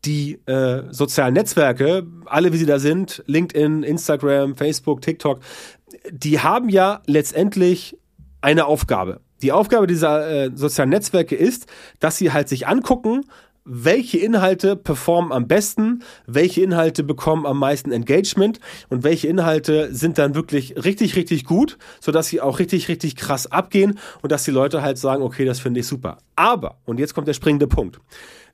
die 0.03 0.39
äh, 0.45 0.83
sozialen 0.91 1.33
Netzwerke, 1.33 2.05
alle 2.25 2.53
wie 2.53 2.57
sie 2.57 2.65
da 2.65 2.79
sind, 2.79 3.23
LinkedIn, 3.27 3.83
Instagram, 3.83 4.55
Facebook, 4.55 5.01
TikTok, 5.01 5.39
die 6.11 6.39
haben 6.39 6.69
ja 6.69 7.01
letztendlich 7.07 7.97
eine 8.41 8.65
Aufgabe. 8.65 9.21
Die 9.41 9.51
Aufgabe 9.51 9.87
dieser 9.87 10.45
äh, 10.45 10.51
sozialen 10.53 10.89
Netzwerke 10.89 11.35
ist, 11.35 11.67
dass 11.99 12.17
sie 12.17 12.31
halt 12.31 12.49
sich 12.49 12.67
angucken, 12.67 13.25
welche 13.65 14.19
Inhalte 14.19 14.75
performen 14.75 15.31
am 15.31 15.47
besten, 15.47 16.03
welche 16.27 16.61
Inhalte 16.61 17.03
bekommen 17.03 17.47
am 17.47 17.57
meisten 17.57 17.91
Engagement 17.91 18.59
und 18.89 19.03
welche 19.03 19.27
Inhalte 19.27 19.93
sind 19.93 20.19
dann 20.19 20.35
wirklich 20.35 20.75
richtig, 20.85 21.15
richtig 21.15 21.45
gut, 21.45 21.77
sodass 21.99 22.27
sie 22.27 22.41
auch 22.41 22.59
richtig, 22.59 22.87
richtig 22.87 23.15
krass 23.15 23.51
abgehen 23.51 23.99
und 24.21 24.31
dass 24.31 24.43
die 24.43 24.51
Leute 24.51 24.83
halt 24.83 24.99
sagen, 24.99 25.23
okay, 25.23 25.45
das 25.45 25.59
finde 25.59 25.79
ich 25.79 25.87
super. 25.87 26.19
Aber, 26.35 26.77
und 26.85 26.99
jetzt 26.99 27.15
kommt 27.15 27.27
der 27.27 27.33
springende 27.33 27.67
Punkt, 27.67 27.99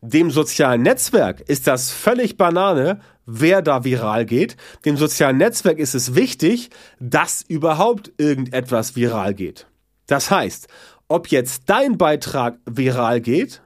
dem 0.02 0.32
sozialen 0.32 0.82
Netzwerk 0.82 1.42
ist 1.42 1.68
das 1.68 1.92
völlig 1.92 2.38
Banane, 2.38 3.02
wer 3.26 3.62
da 3.62 3.84
viral 3.84 4.26
geht. 4.26 4.56
Dem 4.86 4.98
sozialen 4.98 5.38
Netzwerk 5.38 5.78
ist 5.78 5.94
es 5.94 6.16
wichtig, 6.16 6.70
dass 7.00 7.44
überhaupt 7.44 8.12
irgendetwas 8.18 8.96
viral 8.96 9.36
geht. 9.36 9.68
Das 10.08 10.32
heißt, 10.32 10.68
ob 11.08 11.28
jetzt 11.28 11.64
dein 11.68 11.98
Beitrag 11.98 12.58
viral 12.66 13.22
geht 13.22 13.62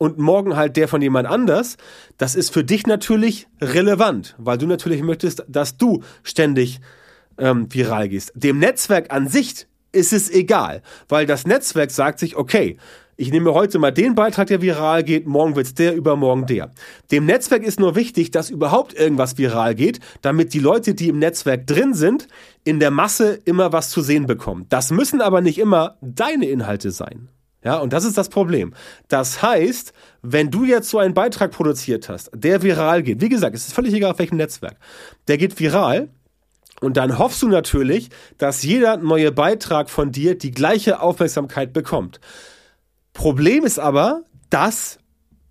und 0.00 0.16
morgen 0.16 0.56
halt 0.56 0.78
der 0.78 0.88
von 0.88 1.02
jemand 1.02 1.28
anders, 1.28 1.76
das 2.16 2.34
ist 2.34 2.54
für 2.54 2.64
dich 2.64 2.86
natürlich 2.86 3.48
relevant, 3.60 4.34
weil 4.38 4.56
du 4.56 4.66
natürlich 4.66 5.02
möchtest, 5.02 5.44
dass 5.46 5.76
du 5.76 6.02
ständig 6.22 6.80
ähm, 7.36 7.66
viral 7.68 8.08
gehst. 8.08 8.32
Dem 8.34 8.58
Netzwerk 8.58 9.12
an 9.12 9.28
sich 9.28 9.66
ist 9.92 10.14
es 10.14 10.30
egal, 10.30 10.80
weil 11.08 11.26
das 11.26 11.46
Netzwerk 11.46 11.90
sagt 11.90 12.18
sich, 12.18 12.36
okay, 12.36 12.78
ich 13.18 13.30
nehme 13.30 13.52
heute 13.52 13.78
mal 13.78 13.90
den 13.90 14.14
Beitrag, 14.14 14.46
der 14.46 14.62
viral 14.62 15.04
geht, 15.04 15.26
morgen 15.26 15.54
wird's 15.54 15.74
der, 15.74 15.94
übermorgen 15.94 16.46
der. 16.46 16.70
Dem 17.10 17.26
Netzwerk 17.26 17.62
ist 17.62 17.78
nur 17.78 17.94
wichtig, 17.94 18.30
dass 18.30 18.48
überhaupt 18.48 18.94
irgendwas 18.94 19.36
viral 19.36 19.74
geht, 19.74 20.00
damit 20.22 20.54
die 20.54 20.60
Leute, 20.60 20.94
die 20.94 21.10
im 21.10 21.18
Netzwerk 21.18 21.66
drin 21.66 21.92
sind, 21.92 22.26
in 22.64 22.80
der 22.80 22.90
Masse 22.90 23.38
immer 23.44 23.74
was 23.74 23.90
zu 23.90 24.00
sehen 24.00 24.26
bekommen. 24.26 24.64
Das 24.70 24.92
müssen 24.92 25.20
aber 25.20 25.42
nicht 25.42 25.58
immer 25.58 25.98
deine 26.00 26.46
Inhalte 26.46 26.90
sein. 26.90 27.28
Ja, 27.62 27.78
und 27.78 27.92
das 27.92 28.04
ist 28.04 28.16
das 28.16 28.30
Problem. 28.30 28.72
Das 29.08 29.42
heißt, 29.42 29.92
wenn 30.22 30.50
du 30.50 30.64
jetzt 30.64 30.88
so 30.88 30.98
einen 30.98 31.12
Beitrag 31.12 31.50
produziert 31.50 32.08
hast, 32.08 32.30
der 32.34 32.62
viral 32.62 33.02
geht, 33.02 33.20
wie 33.20 33.28
gesagt, 33.28 33.54
es 33.54 33.66
ist 33.66 33.74
völlig 33.74 33.92
egal 33.92 34.12
auf 34.12 34.18
welchem 34.18 34.38
Netzwerk, 34.38 34.76
der 35.28 35.36
geht 35.36 35.58
viral, 35.60 36.08
und 36.80 36.96
dann 36.96 37.18
hoffst 37.18 37.42
du 37.42 37.48
natürlich, 37.48 38.08
dass 38.38 38.62
jeder 38.62 38.96
neue 38.96 39.32
Beitrag 39.32 39.90
von 39.90 40.12
dir 40.12 40.36
die 40.36 40.50
gleiche 40.50 41.00
Aufmerksamkeit 41.00 41.74
bekommt. 41.74 42.20
Problem 43.12 43.64
ist 43.64 43.78
aber, 43.78 44.22
dass 44.48 44.98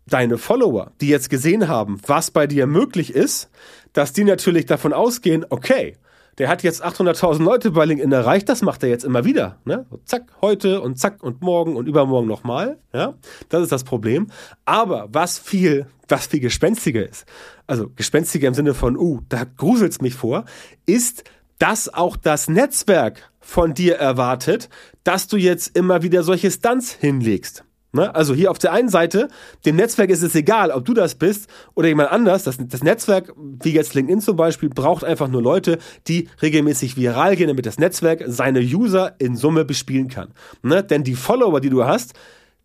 deine 0.08 0.40
Follower, 0.40 0.92
die 1.02 1.08
jetzt 1.08 1.30
gesehen 1.30 1.68
haben, 1.68 2.02
was 2.08 2.32
bei 2.32 2.48
dir 2.48 2.66
möglich 2.66 3.14
ist, 3.14 3.50
dass 3.94 4.12
die 4.12 4.24
natürlich 4.24 4.66
davon 4.66 4.92
ausgehen, 4.92 5.46
okay, 5.50 5.98
der 6.40 6.48
hat 6.48 6.64
jetzt 6.64 6.84
800.000 6.84 7.44
Leute 7.44 7.72
bei 7.72 7.86
LinkedIn 7.86 8.12
erreicht, 8.12 8.48
das 8.48 8.62
macht 8.62 8.82
er 8.82 8.90
jetzt 8.90 9.04
immer 9.04 9.26
wieder. 9.26 9.60
Ne? 9.66 9.86
Zack, 10.06 10.24
heute 10.42 10.82
und 10.82 10.98
zack 10.98 11.22
und 11.22 11.42
morgen 11.42 11.76
und 11.76 11.88
übermorgen 11.88 12.28
nochmal. 12.28 12.80
Ja? 12.94 13.16
Das 13.50 13.62
ist 13.62 13.72
das 13.74 13.84
Problem. 13.84 14.28
Aber 14.64 15.10
was 15.12 15.38
viel, 15.38 15.88
was 16.08 16.28
viel 16.28 16.40
gespenstiger 16.40 17.08
ist, 17.08 17.26
also 17.68 17.90
gespenstiger 17.90 18.48
im 18.48 18.54
Sinne 18.54 18.74
von, 18.74 18.98
uh, 18.98 19.20
da 19.28 19.44
gruselt's 19.44 20.00
mich 20.00 20.16
vor, 20.16 20.46
ist, 20.86 21.26
dass 21.60 21.94
auch 21.94 22.16
das 22.16 22.48
Netzwerk 22.48 23.32
von 23.42 23.74
dir 23.74 23.98
erwartet, 23.98 24.70
dass 25.04 25.28
du 25.28 25.36
jetzt 25.36 25.76
immer 25.78 26.04
wieder 26.04 26.24
solche 26.24 26.50
Stunts 26.50 26.94
hinlegst. 26.94 27.66
Ne? 27.92 28.14
Also 28.14 28.36
hier 28.36 28.52
auf 28.52 28.60
der 28.60 28.72
einen 28.72 28.90
Seite, 28.90 29.30
dem 29.66 29.76
Netzwerk 29.76 30.12
ist 30.12 30.22
es 30.22 30.36
egal, 30.36 30.70
ob 30.72 30.86
du 30.86 30.94
das 30.94 31.16
bist 31.16 31.50
oder 31.74 31.88
jemand 31.88 32.12
anders. 32.12 32.44
Das, 32.44 32.58
das 32.60 32.84
Netzwerk, 32.84 33.34
wie 33.36 33.72
jetzt 33.72 33.96
LinkedIn 33.96 34.22
zum 34.22 34.36
Beispiel, 34.36 34.70
braucht 34.70 35.04
einfach 35.04 35.28
nur 35.28 35.42
Leute, 35.42 35.80
die 36.08 36.30
regelmäßig 36.42 36.98
viral 36.98 37.36
gehen, 37.36 37.48
damit 37.48 37.66
das 37.66 37.80
Netzwerk 37.80 38.24
seine 38.28 38.60
User 38.60 39.16
in 39.18 39.36
Summe 39.36 39.66
bespielen 39.66 40.08
kann. 40.08 40.30
Ne? 40.62 40.84
Denn 40.84 41.04
die 41.04 41.16
Follower, 41.16 41.60
die 41.60 41.70
du 41.70 41.86
hast, 41.86 42.14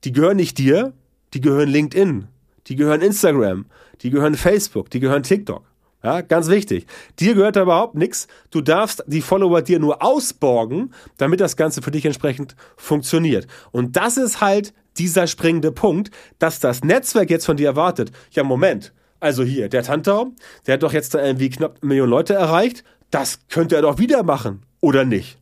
die 0.05 0.13
gehören 0.13 0.37
nicht 0.37 0.59
dir, 0.59 0.93
die 1.33 1.41
gehören 1.41 1.71
LinkedIn, 1.71 2.27
die 2.67 2.77
gehören 2.77 3.01
Instagram, 3.01 3.67
die 4.03 4.11
gehören 4.11 4.35
Facebook, 4.35 4.91
die 4.91 5.01
gehören 5.01 5.23
TikTok. 5.23 5.65
Ja, 6.05 6.21
ganz 6.21 6.49
wichtig. 6.49 6.87
Dir 7.19 7.35
gehört 7.35 7.57
da 7.57 7.63
überhaupt 7.63 7.95
nichts. 7.95 8.29
Du 8.51 8.61
darfst 8.61 9.03
die 9.07 9.23
Follower 9.23 9.63
dir 9.63 9.79
nur 9.79 10.03
ausborgen, 10.03 10.93
damit 11.17 11.41
das 11.41 11.57
Ganze 11.57 11.81
für 11.81 11.91
dich 11.91 12.05
entsprechend 12.05 12.57
funktioniert. 12.77 13.47
Und 13.73 13.97
das 13.97 14.19
ist 14.19 14.43
halt 14.43 14.75
dieser 14.99 15.27
springende 15.27 15.73
Punkt, 15.73 16.11
dass 16.39 16.61
das 16.61 16.85
Netzwerk 16.85 17.31
jetzt 17.31 17.47
von 17.47 17.57
dir 17.57 17.69
erwartet. 17.69 18.13
Ja, 18.33 18.45
Moment. 18.45 18.93
Also 19.19 19.45
hier, 19.45 19.71
der 19.71 19.83
Tantau, 19.83 20.33
der 20.67 20.75
hat 20.75 20.83
doch 20.83 20.93
jetzt 20.93 21.15
irgendwie 21.15 21.49
knapp 21.49 21.79
eine 21.81 21.89
Million 21.89 22.11
Leute 22.11 22.35
erreicht. 22.35 22.85
Das 23.11 23.39
könnte 23.49 23.75
er 23.75 23.83
doch 23.83 23.99
wieder 23.99 24.23
machen. 24.25 24.61
Oder 24.81 25.07
nicht? 25.07 25.39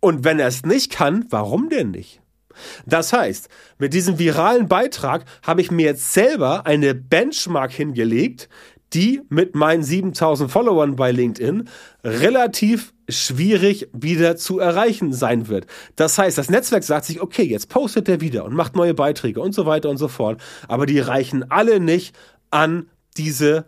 Und 0.00 0.24
wenn 0.24 0.40
er 0.40 0.48
es 0.48 0.64
nicht 0.64 0.90
kann, 0.90 1.26
warum 1.30 1.68
denn 1.68 1.92
nicht? 1.92 2.20
Das 2.86 3.12
heißt, 3.12 3.48
mit 3.78 3.94
diesem 3.94 4.18
viralen 4.18 4.66
Beitrag 4.66 5.24
habe 5.42 5.60
ich 5.60 5.70
mir 5.70 5.86
jetzt 5.86 6.12
selber 6.12 6.66
eine 6.66 6.94
Benchmark 6.94 7.72
hingelegt, 7.72 8.48
die 8.96 9.20
mit 9.28 9.54
meinen 9.54 9.82
7000 9.82 10.50
Followern 10.50 10.96
bei 10.96 11.12
LinkedIn 11.12 11.68
relativ 12.02 12.94
schwierig 13.10 13.90
wieder 13.92 14.36
zu 14.36 14.58
erreichen 14.58 15.12
sein 15.12 15.48
wird. 15.48 15.66
Das 15.96 16.16
heißt, 16.16 16.38
das 16.38 16.48
Netzwerk 16.48 16.82
sagt 16.82 17.04
sich, 17.04 17.20
okay, 17.20 17.42
jetzt 17.42 17.68
postet 17.68 18.08
der 18.08 18.22
wieder 18.22 18.46
und 18.46 18.54
macht 18.54 18.74
neue 18.74 18.94
Beiträge 18.94 19.42
und 19.42 19.54
so 19.54 19.66
weiter 19.66 19.90
und 19.90 19.98
so 19.98 20.08
fort, 20.08 20.40
aber 20.66 20.86
die 20.86 20.98
reichen 20.98 21.50
alle 21.50 21.78
nicht 21.78 22.16
an 22.50 22.88
diese 23.18 23.66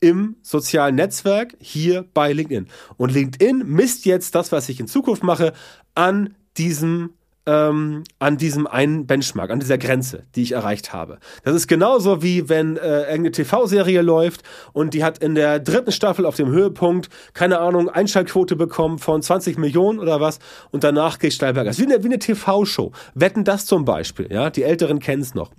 im 0.00 0.36
sozialen 0.42 0.96
Netzwerk 0.96 1.54
hier 1.60 2.04
bei 2.12 2.32
LinkedIn. 2.32 2.66
Und 2.96 3.12
LinkedIn 3.12 3.62
misst 3.66 4.04
jetzt 4.04 4.34
das, 4.34 4.50
was 4.52 4.68
ich 4.68 4.80
in 4.80 4.88
Zukunft 4.88 5.22
mache, 5.22 5.52
an 5.94 6.34
diesem 6.56 7.14
ähm, 7.46 8.04
an 8.20 8.36
diesem 8.36 8.66
einen 8.66 9.06
Benchmark, 9.06 9.50
an 9.50 9.58
dieser 9.58 9.78
Grenze, 9.78 10.24
die 10.36 10.42
ich 10.42 10.52
erreicht 10.52 10.92
habe. 10.92 11.18
Das 11.44 11.54
ist 11.54 11.66
genauso 11.66 12.22
wie 12.22 12.48
wenn 12.48 12.76
äh, 12.76 13.00
irgendeine 13.00 13.32
TV-Serie 13.32 14.02
läuft 14.02 14.42
und 14.72 14.94
die 14.94 15.02
hat 15.02 15.18
in 15.18 15.34
der 15.34 15.58
dritten 15.58 15.90
Staffel 15.90 16.24
auf 16.24 16.36
dem 16.36 16.48
Höhepunkt, 16.48 17.08
keine 17.34 17.58
Ahnung, 17.58 17.88
Einschaltquote 17.88 18.54
bekommen 18.54 18.98
von 18.98 19.22
20 19.22 19.58
Millionen 19.58 19.98
oder 19.98 20.20
was 20.20 20.38
und 20.70 20.84
danach 20.84 21.18
geht 21.18 21.32
steil 21.32 21.54
bergab. 21.54 21.76
Wie 21.78 21.84
eine, 21.84 22.02
wie 22.02 22.08
eine 22.08 22.20
TV-Show. 22.20 22.92
Wetten 23.14 23.42
das 23.42 23.66
zum 23.66 23.84
Beispiel, 23.84 24.28
ja, 24.30 24.50
die 24.50 24.62
Älteren 24.62 25.00
kennen 25.00 25.22
es 25.22 25.34
noch. 25.34 25.50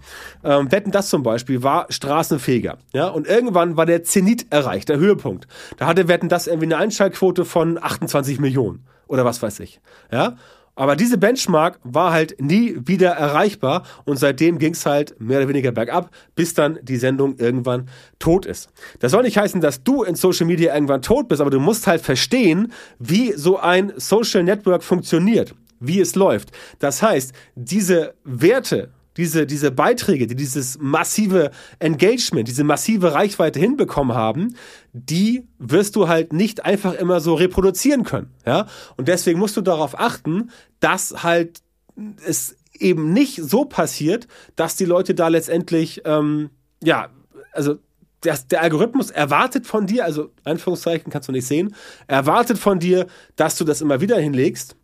Ähm, 0.43 0.71
Wetten 0.71 0.91
das 0.91 1.09
zum 1.09 1.23
Beispiel 1.23 1.63
war 1.63 1.87
Straßenfeger, 1.89 2.77
ja, 2.93 3.07
und 3.09 3.27
irgendwann 3.27 3.75
war 3.75 3.85
der 3.85 4.03
Zenit 4.03 4.47
erreicht, 4.51 4.87
der 4.87 4.99
Höhepunkt. 4.99 5.47
Da 5.77 5.87
hatte 5.87 6.07
Wetten 6.07 6.29
das 6.29 6.47
irgendwie 6.47 6.67
eine 6.67 6.77
Einschaltquote 6.77 7.43
von 7.43 7.77
28 7.81 8.39
Millionen 8.39 8.85
oder 9.07 9.25
was 9.25 9.41
weiß 9.41 9.59
ich, 9.59 9.81
ja. 10.11 10.37
Aber 10.75 10.95
diese 10.95 11.17
Benchmark 11.17 11.79
war 11.83 12.11
halt 12.11 12.41
nie 12.41 12.75
wieder 12.85 13.11
erreichbar 13.11 13.83
und 14.05 14.17
seitdem 14.17 14.57
ging 14.57 14.73
es 14.73 14.85
halt 14.85 15.19
mehr 15.19 15.39
oder 15.39 15.49
weniger 15.49 15.71
bergab, 15.71 16.09
bis 16.35 16.55
dann 16.55 16.79
die 16.81 16.97
Sendung 16.97 17.37
irgendwann 17.37 17.89
tot 18.17 18.45
ist. 18.45 18.69
Das 18.99 19.11
soll 19.11 19.23
nicht 19.23 19.37
heißen, 19.37 19.61
dass 19.61 19.83
du 19.83 20.03
in 20.03 20.15
Social 20.15 20.47
Media 20.47 20.73
irgendwann 20.73 21.03
tot 21.03 21.27
bist, 21.27 21.41
aber 21.41 21.51
du 21.51 21.59
musst 21.59 21.85
halt 21.85 22.01
verstehen, 22.01 22.71
wie 22.97 23.33
so 23.33 23.59
ein 23.59 23.93
Social 23.97 24.43
Network 24.43 24.83
funktioniert, 24.83 25.53
wie 25.79 25.99
es 25.99 26.15
läuft. 26.15 26.51
Das 26.79 27.03
heißt, 27.03 27.33
diese 27.55 28.15
Werte, 28.23 28.89
diese, 29.17 29.45
diese 29.45 29.71
Beiträge, 29.71 30.27
die 30.27 30.35
dieses 30.35 30.77
massive 30.79 31.51
Engagement, 31.79 32.47
diese 32.47 32.63
massive 32.63 33.13
Reichweite 33.13 33.59
hinbekommen 33.59 34.15
haben, 34.15 34.55
die 34.91 35.47
wirst 35.59 35.95
du 35.95 36.07
halt 36.07 36.33
nicht 36.33 36.65
einfach 36.65 36.93
immer 36.93 37.19
so 37.19 37.35
reproduzieren 37.35 38.03
können. 38.03 38.31
Ja? 38.45 38.67
Und 38.97 39.07
deswegen 39.07 39.39
musst 39.39 39.57
du 39.57 39.61
darauf 39.61 39.99
achten, 39.99 40.49
dass 40.79 41.23
halt 41.23 41.61
es 42.25 42.55
eben 42.79 43.13
nicht 43.13 43.35
so 43.41 43.65
passiert, 43.65 44.27
dass 44.55 44.75
die 44.75 44.85
Leute 44.85 45.13
da 45.13 45.27
letztendlich, 45.27 46.01
ähm, 46.05 46.49
ja, 46.83 47.09
also 47.51 47.77
der, 48.23 48.37
der 48.49 48.61
Algorithmus 48.61 49.11
erwartet 49.11 49.67
von 49.67 49.85
dir, 49.85 50.05
also 50.05 50.31
Anführungszeichen 50.43 51.11
kannst 51.11 51.27
du 51.27 51.33
nicht 51.33 51.45
sehen, 51.45 51.75
erwartet 52.07 52.57
von 52.57 52.79
dir, 52.79 53.07
dass 53.35 53.57
du 53.57 53.63
das 53.63 53.81
immer 53.81 54.01
wieder 54.01 54.17
hinlegst 54.17 54.75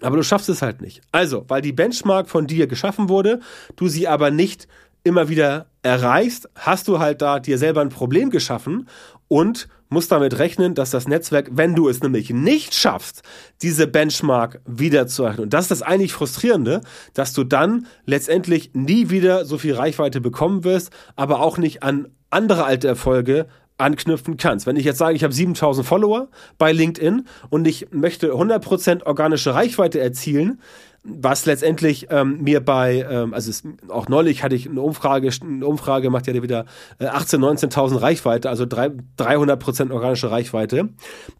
aber 0.00 0.16
du 0.16 0.22
schaffst 0.22 0.48
es 0.48 0.62
halt 0.62 0.80
nicht. 0.80 1.00
Also, 1.12 1.44
weil 1.48 1.62
die 1.62 1.72
Benchmark 1.72 2.28
von 2.28 2.46
dir 2.46 2.66
geschaffen 2.66 3.08
wurde, 3.08 3.40
du 3.76 3.88
sie 3.88 4.08
aber 4.08 4.30
nicht 4.30 4.68
immer 5.02 5.28
wieder 5.28 5.66
erreichst, 5.82 6.48
hast 6.54 6.88
du 6.88 6.98
halt 6.98 7.22
da 7.22 7.40
dir 7.40 7.58
selber 7.58 7.80
ein 7.80 7.88
Problem 7.88 8.30
geschaffen 8.30 8.88
und 9.28 9.68
musst 9.88 10.12
damit 10.12 10.38
rechnen, 10.38 10.74
dass 10.74 10.90
das 10.90 11.08
Netzwerk, 11.08 11.50
wenn 11.52 11.74
du 11.74 11.88
es 11.88 12.02
nämlich 12.02 12.30
nicht 12.30 12.74
schaffst, 12.74 13.22
diese 13.60 13.86
Benchmark 13.86 14.60
wieder 14.66 15.06
zu 15.06 15.24
erreichen. 15.24 15.42
Und 15.42 15.52
das 15.52 15.64
ist 15.64 15.70
das 15.70 15.82
eigentlich 15.82 16.12
Frustrierende, 16.12 16.80
dass 17.14 17.32
du 17.32 17.44
dann 17.44 17.86
letztendlich 18.06 18.70
nie 18.72 19.10
wieder 19.10 19.44
so 19.44 19.58
viel 19.58 19.74
Reichweite 19.74 20.20
bekommen 20.20 20.64
wirst, 20.64 20.90
aber 21.16 21.40
auch 21.40 21.58
nicht 21.58 21.82
an 21.82 22.08
andere 22.30 22.64
alte 22.64 22.86
Erfolge 22.86 23.46
anknüpfen 23.80 24.36
kannst. 24.36 24.66
Wenn 24.66 24.76
ich 24.76 24.84
jetzt 24.84 24.98
sage, 24.98 25.16
ich 25.16 25.24
habe 25.24 25.32
7000 25.32 25.86
Follower 25.86 26.28
bei 26.58 26.72
LinkedIn 26.72 27.26
und 27.48 27.66
ich 27.66 27.88
möchte 27.90 28.32
100% 28.32 29.04
organische 29.04 29.54
Reichweite 29.54 30.00
erzielen, 30.00 30.60
was 31.02 31.46
letztendlich 31.46 32.08
ähm, 32.10 32.42
mir 32.42 32.60
bei, 32.60 33.06
ähm, 33.10 33.32
also 33.32 33.50
es, 33.50 33.62
auch 33.88 34.08
neulich 34.08 34.42
hatte 34.42 34.54
ich 34.54 34.68
eine 34.68 34.82
Umfrage, 34.82 35.30
eine 35.42 35.66
Umfrage 35.66 36.10
macht 36.10 36.26
ja 36.26 36.42
wieder 36.42 36.66
äh, 36.98 37.06
18.000, 37.06 37.70
19.000 37.70 38.02
Reichweite, 38.02 38.50
also 38.50 38.66
drei, 38.66 38.90
300% 39.18 39.90
organische 39.92 40.30
Reichweite. 40.30 40.90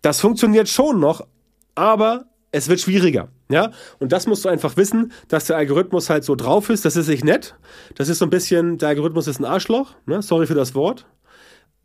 Das 0.01 0.21
funktioniert 0.21 0.69
schon 0.69 0.99
noch, 0.99 1.27
aber 1.75 2.25
es 2.53 2.69
wird 2.69 2.81
schwieriger. 2.81 3.29
Ja, 3.49 3.71
und 3.99 4.13
das 4.13 4.27
musst 4.27 4.45
du 4.45 4.49
einfach 4.49 4.77
wissen, 4.77 5.13
dass 5.29 5.45
der 5.45 5.57
Algorithmus 5.57 6.09
halt 6.09 6.25
so 6.25 6.37
drauf 6.37 6.71
ist. 6.71 6.85
Das 6.85 6.97
ist 6.97 7.09
nicht 7.09 7.25
nett. 7.25 7.57
Das 7.97 8.09
ist 8.09 8.19
so 8.19 8.27
ein 8.27 8.31
bisschen, 8.31 8.79
der 8.79 8.91
Algorithmus 8.91 9.27
ist 9.27 9.41
ein 9.41 9.45
Arschloch. 9.45 9.95
Ne? 10.07 10.23
Sorry 10.23 10.47
für 10.47 10.55
das 10.55 10.75
Wort. 10.75 11.07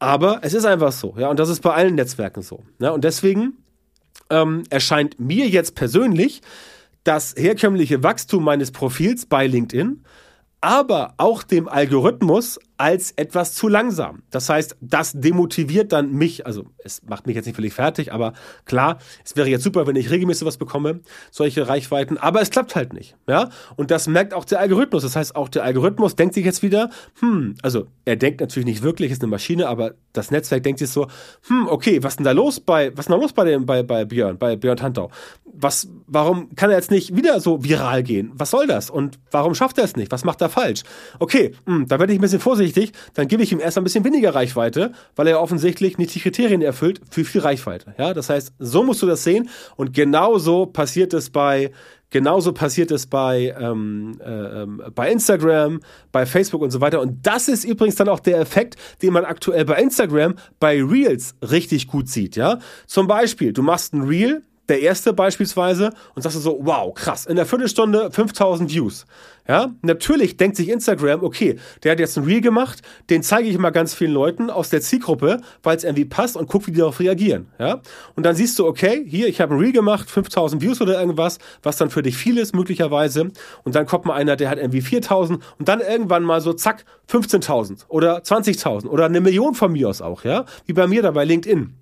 Aber 0.06 0.42
es 0.44 0.54
ist 0.54 0.66
einfach 0.66 0.92
so, 0.92 1.16
ja, 1.18 1.30
und 1.30 1.40
das 1.40 1.50
ist 1.50 1.62
bei 1.62 1.74
allen 1.74 1.96
Netzwerken 1.96 2.44
so. 2.44 2.62
Ja, 2.78 2.92
und 2.92 3.04
deswegen 3.04 3.54
ähm, 4.30 4.62
erscheint 4.70 5.20
mir 5.20 5.48
jetzt 5.48 5.74
persönlich 5.74 6.44
das 7.04 7.34
herkömmliche 7.36 8.04
Wachstum 8.04 8.44
meines 8.44 8.70
Profils 8.70 9.26
bei 9.26 9.48
LinkedIn, 9.48 10.04
aber 10.62 11.16
auch 11.18 11.42
dem 11.42 11.68
Algorithmus 11.68 12.60
als 12.78 13.12
etwas 13.12 13.54
zu 13.54 13.68
langsam. 13.68 14.24
Das 14.32 14.50
heißt, 14.50 14.78
das 14.82 15.14
demotiviert 15.14 15.92
dann 15.92 16.12
mich, 16.12 16.46
also 16.46 16.66
es 16.84 17.02
macht 17.04 17.26
mich 17.26 17.36
jetzt 17.36 17.46
nicht 17.46 17.56
völlig 17.56 17.74
fertig, 17.74 18.12
aber 18.12 18.34
klar, 18.66 18.98
es 19.24 19.36
wäre 19.36 19.48
jetzt 19.48 19.64
super, 19.64 19.88
wenn 19.88 19.96
ich 19.96 20.12
regelmäßig 20.12 20.46
was 20.46 20.58
bekomme, 20.58 21.00
solche 21.32 21.68
Reichweiten, 21.68 22.18
aber 22.18 22.42
es 22.42 22.50
klappt 22.50 22.76
halt 22.76 22.94
nicht, 22.94 23.16
ja? 23.28 23.50
Und 23.76 23.92
das 23.92 24.08
merkt 24.08 24.34
auch 24.34 24.46
der 24.46 24.60
Algorithmus. 24.60 25.04
Das 25.04 25.16
heißt, 25.16 25.36
auch 25.36 25.50
der 25.50 25.64
Algorithmus 25.64 26.16
denkt 26.16 26.34
sich 26.36 26.46
jetzt 26.46 26.64
wieder, 26.64 26.90
hm, 27.20 27.56
also 27.62 27.88
er 28.04 28.18
denkt 28.18 28.42
natürlich 28.42 28.66
nicht 28.68 28.84
wirklich, 28.84 29.12
ist 29.12 29.22
eine 29.22 29.30
Maschine, 29.30 29.68
aber 29.68 29.94
das 30.14 30.32
Netzwerk 30.32 30.64
denkt 30.64 30.80
sich 30.80 30.90
so, 30.90 31.08
hm, 31.48 31.68
okay, 31.68 32.04
was 32.04 32.18
denn 32.18 32.26
da 32.26 32.32
los 32.32 32.60
bei, 32.60 32.92
was 32.92 33.06
ist 33.06 33.10
denn 33.10 33.18
da 33.18 33.22
los 33.22 33.34
bei 33.34 33.46
dem, 33.46 33.66
bei, 33.66 33.84
bei 33.84 34.06
Björn, 34.06 34.38
bei 34.38 34.56
Björn 34.56 34.78
Tantau? 34.78 35.10
Was, 35.58 35.88
warum 36.08 36.54
kann 36.56 36.70
er 36.70 36.76
jetzt 36.76 36.92
nicht 36.92 37.16
wieder 37.16 37.40
so 37.40 37.64
viral 37.64 38.04
gehen? 38.04 38.32
Was 38.34 38.52
soll 38.52 38.68
das? 38.68 38.90
Und 38.90 39.20
warum 39.32 39.56
schafft 39.56 39.78
er 39.78 39.86
es 39.86 39.96
nicht? 39.96 40.12
Was 40.12 40.26
macht 40.26 40.42
er 40.42 40.50
falsch? 40.50 40.84
Okay, 41.20 41.54
hm, 41.66 41.88
da 41.88 42.00
werde 42.00 42.12
ich 42.12 42.20
ein 42.20 42.22
bisschen 42.22 42.42
vorsichtig 42.42 42.65
vorsichtig, 42.66 42.94
dann 43.14 43.28
gebe 43.28 43.44
ich 43.44 43.52
ihm 43.52 43.60
erst 43.60 43.78
ein 43.78 43.84
bisschen 43.84 44.04
weniger 44.04 44.34
Reichweite, 44.34 44.92
weil 45.16 45.28
er 45.28 45.42
offensichtlich 45.42 45.98
nicht 45.98 46.14
die 46.16 46.20
Kriterien 46.20 46.62
erfüllt 46.62 47.02
für 47.10 47.24
viel 47.24 47.42
Reichweite. 47.42 47.94
Ja, 47.98 48.14
das 48.14 48.30
heißt, 48.30 48.54
so 48.60 48.84
musst 48.84 49.02
du 49.02 49.08
das 49.08 49.24
sehen 49.24 49.50
und 49.76 49.94
genauso 49.94 50.66
passiert 50.66 51.14
es 51.14 51.30
bei 51.30 51.72
Genauso 52.12 52.54
passiert 52.54 52.92
es 52.92 53.08
bei, 53.08 53.54
ähm, 53.60 54.22
äh, 54.24 54.62
ähm, 54.62 54.82
bei 54.94 55.12
Instagram, 55.12 55.82
bei 56.14 56.26
Facebook 56.26 56.62
und 56.62 56.72
so 56.72 56.80
weiter. 56.80 57.02
Und 57.02 57.26
das 57.26 57.50
ist 57.50 57.66
übrigens 57.66 57.96
dann 57.96 58.08
auch 58.08 58.22
der 58.22 58.40
Effekt, 58.40 58.78
den 59.02 59.12
man 59.12 59.26
aktuell 59.26 59.66
bei 59.66 59.82
Instagram, 59.82 60.36
bei 60.60 60.82
Reels 60.82 61.36
richtig 61.42 61.88
gut 61.88 62.08
sieht. 62.08 62.38
Ja, 62.38 62.60
zum 62.86 63.08
Beispiel, 63.08 63.52
du 63.52 63.64
machst 63.64 63.94
ein 63.94 64.04
Reel, 64.04 64.44
der 64.70 64.82
erste 64.82 65.14
beispielsweise 65.14 65.92
und 66.16 66.22
sagst 66.22 66.38
du 66.38 66.42
so, 66.42 66.60
wow, 66.62 66.94
krass, 66.94 67.26
in 67.26 67.36
der 67.36 67.46
Viertelstunde 67.46 68.12
5000 68.12 68.72
Views. 68.72 69.06
Ja, 69.48 69.72
natürlich 69.84 70.38
denkt 70.38 70.58
sich 70.58 70.70
Instagram, 70.70 71.24
okay, 71.24 71.60
der 71.84 71.92
hat 71.92 72.00
jetzt 72.00 72.18
ein 72.18 72.24
Reel 72.24 72.42
gemacht, 72.42 72.82
den 73.12 73.22
zeige 73.22 73.48
ich 73.48 73.58
mal 73.60 73.70
ganz 73.70 73.94
vielen 73.94 74.14
Leuten 74.14 74.50
aus 74.50 74.70
der 74.70 74.82
Zielgruppe, 74.82 75.40
weil 75.62 75.78
es 75.78 75.84
irgendwie 75.84 76.06
passt 76.06 76.36
und 76.36 76.50
guck, 76.50 76.66
wie 76.66 76.72
die 76.72 76.80
darauf 76.80 77.00
reagieren. 77.00 77.48
Ja, 77.60 77.82
und 78.16 78.26
dann 78.26 78.36
siehst 78.36 78.58
du, 78.58 78.66
okay, 78.66 79.06
hier, 79.08 79.28
ich 79.28 79.42
habe 79.42 79.54
ein 79.54 79.60
Reel 79.60 79.72
gemacht, 79.72 80.10
5000 80.10 80.64
Views 80.64 80.82
oder 80.82 81.00
irgendwas, 81.00 81.38
was 81.62 81.78
dann 81.78 81.92
für 81.92 82.02
dich 82.02 82.18
viel 82.18 82.40
ist, 82.40 82.56
möglicherweise. 82.56 83.30
Und 83.64 83.76
dann 83.76 83.86
kommt 83.86 84.06
mal 84.06 84.16
einer, 84.16 84.36
der 84.36 84.50
hat 84.50 84.58
irgendwie 84.58 84.82
4000 84.82 85.44
und 85.60 85.68
dann 85.68 85.80
irgendwann 85.80 86.24
mal 86.24 86.42
so, 86.42 86.54
zack, 86.54 86.84
15.000 87.08 87.86
oder 87.88 88.18
20.000 88.18 88.88
oder 88.88 89.06
eine 89.06 89.22
Million 89.22 89.54
von 89.54 89.72
mir 89.72 89.90
aus 89.90 90.02
auch, 90.02 90.24
ja, 90.24 90.46
wie 90.66 90.74
bei 90.74 90.88
mir 90.88 91.04
da 91.04 91.12
bei 91.12 91.24
LinkedIn. 91.24 91.76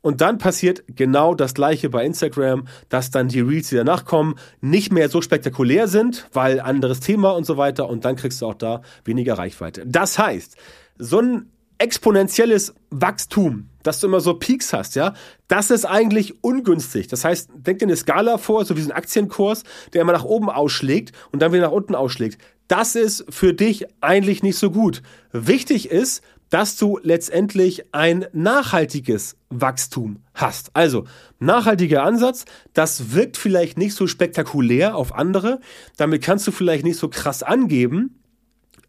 Und 0.00 0.20
dann 0.20 0.38
passiert 0.38 0.84
genau 0.86 1.34
das 1.34 1.54
gleiche 1.54 1.90
bei 1.90 2.04
Instagram, 2.04 2.68
dass 2.88 3.10
dann 3.10 3.28
die 3.28 3.40
Reels, 3.40 3.68
die 3.68 3.76
danach 3.76 4.04
kommen, 4.04 4.36
nicht 4.60 4.92
mehr 4.92 5.08
so 5.08 5.20
spektakulär 5.20 5.88
sind, 5.88 6.28
weil 6.32 6.60
anderes 6.60 7.00
Thema 7.00 7.30
und 7.30 7.44
so 7.44 7.56
weiter. 7.56 7.88
Und 7.88 8.04
dann 8.04 8.16
kriegst 8.16 8.40
du 8.40 8.46
auch 8.46 8.54
da 8.54 8.82
weniger 9.04 9.36
Reichweite. 9.36 9.84
Das 9.86 10.18
heißt, 10.18 10.56
so 10.98 11.20
ein 11.20 11.50
exponentielles 11.78 12.74
Wachstum, 12.90 13.70
dass 13.82 14.00
du 14.00 14.08
immer 14.08 14.20
so 14.20 14.34
Peaks 14.34 14.72
hast, 14.72 14.96
ja, 14.96 15.14
das 15.46 15.70
ist 15.70 15.84
eigentlich 15.84 16.42
ungünstig. 16.42 17.06
Das 17.08 17.24
heißt, 17.24 17.50
denk 17.54 17.78
dir 17.78 17.86
eine 17.86 17.96
Skala 17.96 18.38
vor, 18.38 18.64
so 18.64 18.76
wie 18.76 18.80
so 18.80 18.90
ein 18.90 18.96
Aktienkurs, 18.96 19.62
der 19.92 20.02
immer 20.02 20.12
nach 20.12 20.24
oben 20.24 20.50
ausschlägt 20.50 21.12
und 21.30 21.40
dann 21.40 21.52
wieder 21.52 21.68
nach 21.68 21.72
unten 21.72 21.94
ausschlägt. 21.94 22.38
Das 22.66 22.96
ist 22.96 23.24
für 23.30 23.54
dich 23.54 23.86
eigentlich 24.02 24.42
nicht 24.42 24.58
so 24.58 24.70
gut. 24.70 25.02
Wichtig 25.32 25.90
ist, 25.90 26.22
dass 26.50 26.76
du 26.76 26.98
letztendlich 27.02 27.94
ein 27.94 28.26
nachhaltiges 28.32 29.36
Wachstum 29.50 30.22
hast. 30.34 30.70
Also 30.74 31.04
nachhaltiger 31.38 32.02
Ansatz, 32.02 32.44
das 32.72 33.12
wirkt 33.12 33.36
vielleicht 33.36 33.78
nicht 33.78 33.94
so 33.94 34.06
spektakulär 34.06 34.96
auf 34.96 35.14
andere, 35.14 35.60
damit 35.96 36.22
kannst 36.22 36.46
du 36.46 36.52
vielleicht 36.52 36.84
nicht 36.84 36.98
so 36.98 37.08
krass 37.08 37.42
angeben, 37.42 38.22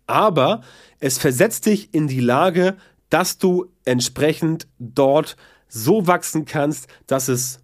aber 0.07 0.61
es 0.99 1.17
versetzt 1.17 1.65
dich 1.65 1.93
in 1.93 2.07
die 2.07 2.19
Lage, 2.19 2.77
dass 3.09 3.37
du 3.37 3.71
entsprechend 3.85 4.67
dort 4.79 5.35
so 5.67 6.07
wachsen 6.07 6.45
kannst, 6.45 6.87
dass 7.07 7.27
es 7.27 7.59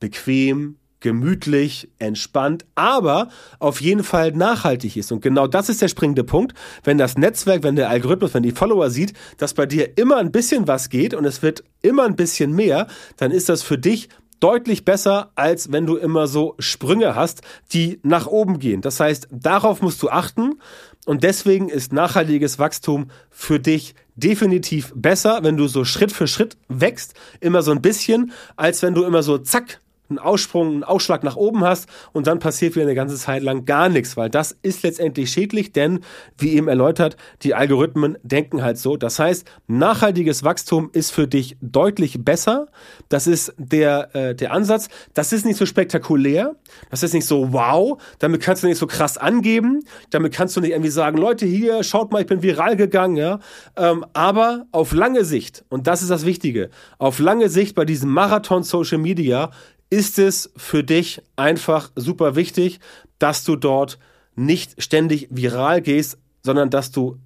bequem, 0.00 0.76
gemütlich, 1.04 1.90
entspannt, 1.98 2.64
aber 2.74 3.28
auf 3.58 3.82
jeden 3.82 4.02
Fall 4.02 4.32
nachhaltig 4.32 4.96
ist. 4.96 5.12
Und 5.12 5.20
genau 5.20 5.46
das 5.46 5.68
ist 5.68 5.82
der 5.82 5.88
springende 5.88 6.24
Punkt. 6.24 6.54
Wenn 6.82 6.96
das 6.96 7.18
Netzwerk, 7.18 7.62
wenn 7.62 7.76
der 7.76 7.90
Algorithmus, 7.90 8.32
wenn 8.32 8.42
die 8.42 8.52
Follower 8.52 8.88
sieht, 8.88 9.12
dass 9.36 9.52
bei 9.52 9.66
dir 9.66 9.98
immer 9.98 10.16
ein 10.16 10.32
bisschen 10.32 10.66
was 10.66 10.88
geht 10.88 11.12
und 11.12 11.26
es 11.26 11.42
wird 11.42 11.62
immer 11.82 12.04
ein 12.04 12.16
bisschen 12.16 12.54
mehr, 12.54 12.86
dann 13.18 13.32
ist 13.32 13.50
das 13.50 13.62
für 13.62 13.76
dich 13.76 14.08
deutlich 14.40 14.86
besser, 14.86 15.30
als 15.34 15.70
wenn 15.72 15.84
du 15.84 15.96
immer 15.96 16.26
so 16.26 16.54
Sprünge 16.58 17.14
hast, 17.14 17.42
die 17.74 18.00
nach 18.02 18.26
oben 18.26 18.58
gehen. 18.58 18.80
Das 18.80 18.98
heißt, 18.98 19.28
darauf 19.30 19.82
musst 19.82 20.02
du 20.02 20.08
achten 20.08 20.54
und 21.04 21.22
deswegen 21.22 21.68
ist 21.68 21.92
nachhaltiges 21.92 22.58
Wachstum 22.58 23.10
für 23.30 23.60
dich 23.60 23.94
definitiv 24.16 24.90
besser, 24.96 25.40
wenn 25.42 25.58
du 25.58 25.68
so 25.68 25.84
Schritt 25.84 26.12
für 26.12 26.26
Schritt 26.26 26.56
wächst, 26.68 27.12
immer 27.40 27.60
so 27.60 27.72
ein 27.72 27.82
bisschen, 27.82 28.32
als 28.56 28.82
wenn 28.82 28.94
du 28.94 29.04
immer 29.04 29.22
so 29.22 29.36
zack 29.36 29.80
einen 30.08 30.18
Aussprung, 30.18 30.68
einen 30.68 30.84
Ausschlag 30.84 31.24
nach 31.24 31.36
oben 31.36 31.64
hast 31.64 31.88
und 32.12 32.26
dann 32.26 32.38
passiert 32.38 32.74
wieder 32.74 32.84
eine 32.84 32.94
ganze 32.94 33.16
Zeit 33.16 33.42
lang 33.42 33.64
gar 33.64 33.88
nichts, 33.88 34.16
weil 34.16 34.28
das 34.28 34.56
ist 34.62 34.82
letztendlich 34.82 35.30
schädlich, 35.30 35.72
denn 35.72 36.00
wie 36.38 36.52
eben 36.54 36.68
erläutert, 36.68 37.16
die 37.42 37.54
Algorithmen 37.54 38.18
denken 38.22 38.62
halt 38.62 38.78
so. 38.78 38.96
Das 38.96 39.18
heißt, 39.18 39.46
nachhaltiges 39.66 40.44
Wachstum 40.44 40.90
ist 40.92 41.10
für 41.10 41.26
dich 41.26 41.56
deutlich 41.60 42.22
besser. 42.24 42.66
Das 43.08 43.26
ist 43.26 43.54
der, 43.56 44.14
äh, 44.14 44.34
der 44.34 44.52
Ansatz. 44.52 44.88
Das 45.14 45.32
ist 45.32 45.46
nicht 45.46 45.56
so 45.56 45.64
spektakulär. 45.64 46.54
Das 46.90 47.02
ist 47.02 47.14
nicht 47.14 47.26
so 47.26 47.52
wow. 47.52 48.00
Damit 48.18 48.42
kannst 48.42 48.62
du 48.62 48.66
nicht 48.66 48.78
so 48.78 48.86
krass 48.86 49.16
angeben. 49.16 49.84
Damit 50.10 50.34
kannst 50.34 50.56
du 50.56 50.60
nicht 50.60 50.70
irgendwie 50.70 50.90
sagen, 50.90 51.16
Leute, 51.16 51.46
hier, 51.46 51.82
schaut 51.82 52.12
mal, 52.12 52.20
ich 52.20 52.26
bin 52.26 52.42
viral 52.42 52.76
gegangen, 52.76 53.16
ja. 53.16 53.40
Ähm, 53.76 54.04
aber 54.12 54.66
auf 54.70 54.92
lange 54.92 55.24
Sicht, 55.24 55.64
und 55.70 55.86
das 55.86 56.02
ist 56.02 56.10
das 56.10 56.26
Wichtige, 56.26 56.70
auf 56.98 57.18
lange 57.18 57.48
Sicht 57.48 57.74
bei 57.74 57.84
diesem 57.84 58.10
Marathon 58.10 58.62
Social 58.62 58.98
Media 58.98 59.50
ist 59.90 60.18
es 60.18 60.50
für 60.56 60.82
dich 60.82 61.22
einfach 61.36 61.90
super 61.94 62.36
wichtig, 62.36 62.80
dass 63.18 63.44
du 63.44 63.56
dort 63.56 63.98
nicht 64.34 64.82
ständig 64.82 65.28
viral 65.30 65.80
gehst, 65.82 66.18
sondern 66.42 66.70
dass 66.70 66.90
du 66.90 67.18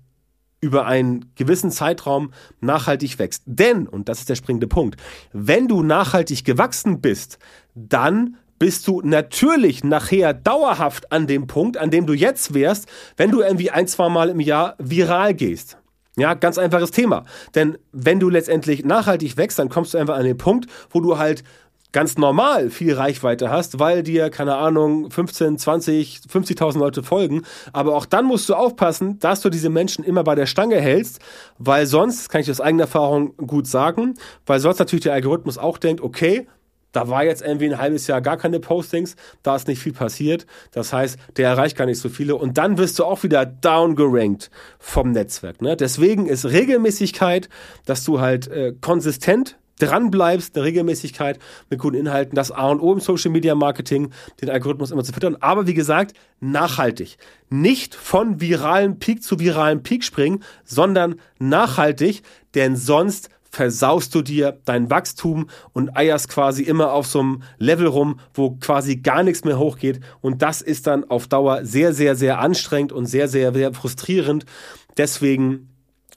über 0.60 0.86
einen 0.86 1.32
gewissen 1.36 1.70
Zeitraum 1.70 2.32
nachhaltig 2.60 3.18
wächst. 3.18 3.42
Denn, 3.46 3.86
und 3.86 4.08
das 4.08 4.20
ist 4.20 4.28
der 4.28 4.34
springende 4.34 4.66
Punkt, 4.66 5.00
wenn 5.32 5.68
du 5.68 5.82
nachhaltig 5.82 6.44
gewachsen 6.44 7.00
bist, 7.00 7.38
dann 7.74 8.36
bist 8.58 8.88
du 8.88 9.00
natürlich 9.02 9.84
nachher 9.84 10.34
dauerhaft 10.34 11.12
an 11.12 11.28
dem 11.28 11.46
Punkt, 11.46 11.76
an 11.76 11.90
dem 11.90 12.06
du 12.06 12.12
jetzt 12.12 12.54
wärst, 12.54 12.88
wenn 13.16 13.30
du 13.30 13.40
irgendwie 13.40 13.70
ein, 13.70 13.86
zwei 13.86 14.08
Mal 14.08 14.30
im 14.30 14.40
Jahr 14.40 14.74
viral 14.78 15.34
gehst. 15.34 15.78
Ja, 16.16 16.34
ganz 16.34 16.58
einfaches 16.58 16.90
Thema. 16.90 17.24
Denn 17.54 17.78
wenn 17.92 18.18
du 18.18 18.28
letztendlich 18.28 18.84
nachhaltig 18.84 19.36
wächst, 19.36 19.60
dann 19.60 19.68
kommst 19.68 19.94
du 19.94 19.98
einfach 19.98 20.16
an 20.16 20.24
den 20.24 20.36
Punkt, 20.36 20.66
wo 20.90 21.00
du 21.00 21.16
halt 21.16 21.44
ganz 21.92 22.18
normal 22.18 22.70
viel 22.70 22.94
Reichweite 22.94 23.50
hast, 23.50 23.78
weil 23.78 24.02
dir, 24.02 24.30
keine 24.30 24.56
Ahnung, 24.56 25.10
15, 25.10 25.58
20, 25.58 26.20
50.000 26.30 26.78
Leute 26.78 27.02
folgen. 27.02 27.42
Aber 27.72 27.96
auch 27.96 28.06
dann 28.06 28.26
musst 28.26 28.48
du 28.48 28.54
aufpassen, 28.54 29.18
dass 29.20 29.40
du 29.40 29.50
diese 29.50 29.70
Menschen 29.70 30.04
immer 30.04 30.24
bei 30.24 30.34
der 30.34 30.46
Stange 30.46 30.80
hältst, 30.80 31.20
weil 31.58 31.86
sonst, 31.86 32.28
kann 32.28 32.40
ich 32.40 32.50
aus 32.50 32.60
eigener 32.60 32.84
Erfahrung 32.84 33.36
gut 33.36 33.66
sagen, 33.66 34.14
weil 34.46 34.60
sonst 34.60 34.78
natürlich 34.78 35.04
der 35.04 35.14
Algorithmus 35.14 35.58
auch 35.58 35.78
denkt, 35.78 36.02
okay, 36.02 36.46
da 36.92 37.08
war 37.08 37.24
jetzt 37.24 37.42
irgendwie 37.42 37.66
ein 37.66 37.78
halbes 37.78 38.06
Jahr 38.06 38.20
gar 38.20 38.36
keine 38.36 38.60
Postings, 38.60 39.14
da 39.42 39.56
ist 39.56 39.68
nicht 39.68 39.80
viel 39.80 39.92
passiert. 39.92 40.46
Das 40.72 40.92
heißt, 40.92 41.18
der 41.36 41.48
erreicht 41.48 41.76
gar 41.76 41.86
nicht 41.86 42.00
so 42.00 42.08
viele 42.08 42.36
und 42.36 42.56
dann 42.58 42.78
wirst 42.78 42.98
du 42.98 43.04
auch 43.04 43.22
wieder 43.22 43.44
downgerankt 43.44 44.50
vom 44.78 45.12
Netzwerk. 45.12 45.60
Ne? 45.60 45.76
Deswegen 45.76 46.26
ist 46.26 46.46
Regelmäßigkeit, 46.46 47.48
dass 47.84 48.04
du 48.04 48.20
halt 48.20 48.48
äh, 48.48 48.74
konsistent 48.80 49.58
dran 49.78 50.10
bleibst, 50.10 50.56
eine 50.56 50.64
Regelmäßigkeit 50.64 51.38
mit 51.70 51.78
guten 51.78 51.96
Inhalten, 51.96 52.34
das 52.34 52.50
A 52.50 52.68
und 52.68 52.80
O 52.80 52.92
im 52.92 53.00
Social 53.00 53.30
Media 53.30 53.54
Marketing, 53.54 54.10
den 54.40 54.50
Algorithmus 54.50 54.90
immer 54.90 55.04
zu 55.04 55.12
füttern. 55.12 55.36
Aber 55.40 55.66
wie 55.66 55.74
gesagt, 55.74 56.14
nachhaltig. 56.40 57.16
Nicht 57.48 57.94
von 57.94 58.40
viralen 58.40 58.98
Peak 58.98 59.22
zu 59.22 59.40
viralen 59.40 59.82
Peak 59.82 60.04
springen, 60.04 60.42
sondern 60.64 61.16
nachhaltig, 61.38 62.22
denn 62.54 62.76
sonst 62.76 63.30
versaust 63.50 64.14
du 64.14 64.22
dir 64.22 64.58
dein 64.64 64.90
Wachstum 64.90 65.48
und 65.72 65.96
eierst 65.96 66.28
quasi 66.28 66.62
immer 66.62 66.92
auf 66.92 67.06
so 67.06 67.20
einem 67.20 67.42
Level 67.58 67.86
rum, 67.86 68.20
wo 68.34 68.50
quasi 68.52 68.96
gar 68.96 69.22
nichts 69.22 69.44
mehr 69.44 69.58
hochgeht. 69.58 70.00
Und 70.20 70.42
das 70.42 70.60
ist 70.60 70.86
dann 70.86 71.08
auf 71.08 71.28
Dauer 71.28 71.64
sehr, 71.64 71.92
sehr, 71.92 72.14
sehr 72.14 72.40
anstrengend 72.40 72.92
und 72.92 73.06
sehr, 73.06 73.28
sehr, 73.28 73.52
sehr 73.52 73.72
frustrierend. 73.72 74.44
Deswegen 74.96 75.70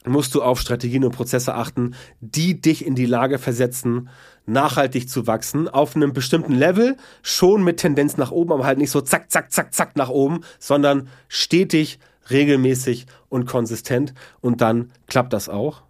musst 0.06 0.34
du 0.34 0.42
auf 0.42 0.60
Strategien 0.60 1.04
und 1.04 1.14
Prozesse 1.14 1.54
achten, 1.54 1.94
die 2.20 2.60
dich 2.60 2.84
in 2.84 2.94
die 2.94 3.06
Lage 3.06 3.38
versetzen, 3.38 4.08
nachhaltig 4.46 5.08
zu 5.08 5.26
wachsen, 5.26 5.68
auf 5.68 5.94
einem 5.94 6.12
bestimmten 6.12 6.54
Level, 6.54 6.96
schon 7.22 7.62
mit 7.62 7.78
Tendenz 7.78 8.16
nach 8.16 8.32
oben, 8.32 8.52
aber 8.52 8.64
halt 8.64 8.78
nicht 8.78 8.90
so 8.90 9.00
zack, 9.00 9.30
zack, 9.30 9.52
zack, 9.52 9.72
zack 9.74 9.96
nach 9.96 10.08
oben, 10.08 10.40
sondern 10.58 11.08
stetig, 11.28 11.98
regelmäßig 12.30 13.06
und 13.28 13.46
konsistent. 13.46 14.14
Und 14.40 14.60
dann 14.60 14.90
klappt 15.06 15.32
das 15.32 15.48
auch 15.48 15.82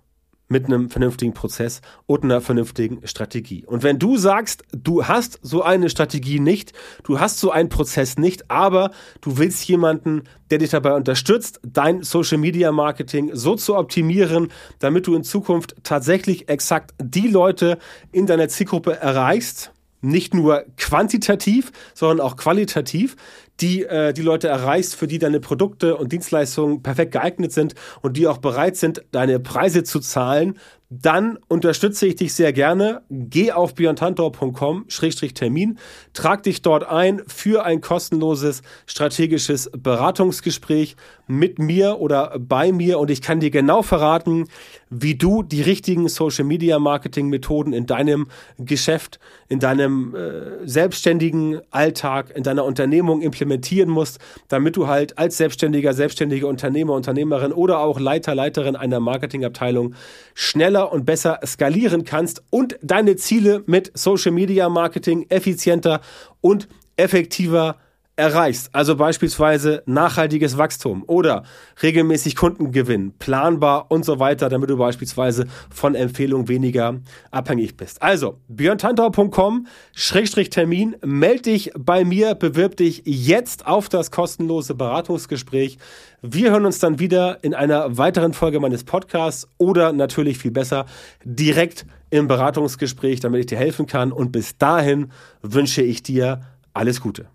mit 0.52 0.66
einem 0.66 0.90
vernünftigen 0.90 1.34
Prozess 1.34 1.80
und 2.06 2.22
einer 2.22 2.40
vernünftigen 2.40 3.04
Strategie. 3.06 3.64
Und 3.66 3.82
wenn 3.82 3.98
du 3.98 4.16
sagst, 4.16 4.62
du 4.70 5.06
hast 5.06 5.40
so 5.42 5.62
eine 5.62 5.90
Strategie 5.90 6.38
nicht, 6.38 6.72
du 7.02 7.18
hast 7.18 7.40
so 7.40 7.50
einen 7.50 7.68
Prozess 7.68 8.18
nicht, 8.18 8.50
aber 8.50 8.92
du 9.20 9.38
willst 9.38 9.66
jemanden, 9.66 10.22
der 10.50 10.58
dich 10.58 10.70
dabei 10.70 10.92
unterstützt, 10.94 11.60
dein 11.64 12.02
Social 12.02 12.38
Media 12.38 12.70
Marketing 12.70 13.30
so 13.32 13.56
zu 13.56 13.76
optimieren, 13.76 14.52
damit 14.78 15.06
du 15.06 15.16
in 15.16 15.24
Zukunft 15.24 15.74
tatsächlich 15.82 16.48
exakt 16.48 16.94
die 17.02 17.28
Leute 17.28 17.78
in 18.12 18.26
deiner 18.26 18.48
Zielgruppe 18.48 18.96
erreichst, 18.96 19.72
nicht 20.02 20.34
nur 20.34 20.64
quantitativ, 20.76 21.72
sondern 21.94 22.20
auch 22.20 22.36
qualitativ, 22.36 23.16
die 23.60 23.84
äh, 23.84 24.12
die 24.12 24.22
Leute 24.22 24.48
erreichst, 24.48 24.96
für 24.96 25.06
die 25.06 25.18
deine 25.18 25.38
Produkte 25.40 25.96
und 25.96 26.12
Dienstleistungen 26.12 26.82
perfekt 26.82 27.12
geeignet 27.12 27.52
sind 27.52 27.74
und 28.00 28.16
die 28.16 28.26
auch 28.26 28.38
bereit 28.38 28.76
sind, 28.76 29.04
deine 29.12 29.38
Preise 29.38 29.84
zu 29.84 30.00
zahlen, 30.00 30.58
dann 30.90 31.38
unterstütze 31.48 32.06
ich 32.06 32.16
dich 32.16 32.34
sehr 32.34 32.52
gerne. 32.52 33.02
Geh 33.08 33.52
auf 33.52 33.74
björntantor.com-termin, 33.74 35.78
trag 36.12 36.42
dich 36.42 36.60
dort 36.60 36.84
ein 36.84 37.22
für 37.26 37.64
ein 37.64 37.80
kostenloses 37.80 38.60
strategisches 38.86 39.70
Beratungsgespräch 39.74 40.96
mit 41.26 41.58
mir 41.58 42.00
oder 42.00 42.36
bei 42.38 42.72
mir 42.72 42.98
und 42.98 43.10
ich 43.10 43.22
kann 43.22 43.40
dir 43.40 43.50
genau 43.50 43.82
verraten, 43.82 44.48
wie 44.90 45.14
du 45.14 45.42
die 45.42 45.62
richtigen 45.62 46.08
Social 46.08 46.44
Media 46.44 46.78
Marketing 46.78 47.28
Methoden 47.28 47.72
in 47.72 47.86
deinem 47.86 48.26
Geschäft, 48.58 49.18
in 49.48 49.58
deinem 49.58 50.14
äh, 50.14 50.66
selbstständigen 50.66 51.60
Alltag, 51.70 52.32
in 52.34 52.42
deiner 52.42 52.64
Unternehmung 52.64 53.22
implementieren 53.22 53.88
musst, 53.88 54.18
damit 54.48 54.76
du 54.76 54.88
halt 54.88 55.18
als 55.18 55.36
selbstständiger, 55.36 55.94
selbstständige 55.94 56.46
Unternehmer, 56.46 56.94
Unternehmerin 56.94 57.52
oder 57.52 57.78
auch 57.78 58.00
Leiter, 58.00 58.34
Leiterin 58.34 58.76
einer 58.76 59.00
Marketingabteilung 59.00 59.94
schneller 60.34 60.92
und 60.92 61.06
besser 61.06 61.40
skalieren 61.46 62.04
kannst 62.04 62.42
und 62.50 62.78
deine 62.82 63.16
Ziele 63.16 63.62
mit 63.66 63.96
Social 63.96 64.32
Media 64.32 64.68
Marketing 64.68 65.26
effizienter 65.28 66.00
und 66.40 66.68
effektiver 66.96 67.76
erreichst, 68.22 68.72
also 68.72 68.94
beispielsweise 68.94 69.82
nachhaltiges 69.84 70.56
Wachstum 70.56 71.02
oder 71.08 71.42
regelmäßig 71.82 72.36
Kundengewinn, 72.36 73.14
planbar 73.18 73.90
und 73.90 74.04
so 74.04 74.20
weiter, 74.20 74.48
damit 74.48 74.70
du 74.70 74.76
beispielsweise 74.76 75.48
von 75.74 75.96
Empfehlungen 75.96 76.48
weniger 76.48 77.00
abhängig 77.32 77.76
bist. 77.76 78.00
Also 78.00 78.38
björntantau.com-termin, 78.46 80.96
melde 81.04 81.42
dich 81.42 81.72
bei 81.76 82.04
mir, 82.04 82.36
bewirb 82.36 82.76
dich 82.76 83.02
jetzt 83.04 83.66
auf 83.66 83.88
das 83.88 84.12
kostenlose 84.12 84.76
Beratungsgespräch. 84.76 85.78
Wir 86.22 86.52
hören 86.52 86.64
uns 86.64 86.78
dann 86.78 87.00
wieder 87.00 87.42
in 87.42 87.54
einer 87.54 87.98
weiteren 87.98 88.34
Folge 88.34 88.60
meines 88.60 88.84
Podcasts 88.84 89.48
oder 89.58 89.92
natürlich 89.92 90.38
viel 90.38 90.52
besser 90.52 90.86
direkt 91.24 91.86
im 92.10 92.28
Beratungsgespräch, 92.28 93.18
damit 93.18 93.40
ich 93.40 93.46
dir 93.46 93.58
helfen 93.58 93.86
kann. 93.86 94.12
Und 94.12 94.30
bis 94.30 94.56
dahin 94.58 95.10
wünsche 95.42 95.82
ich 95.82 96.04
dir 96.04 96.42
alles 96.72 97.00
Gute. 97.00 97.26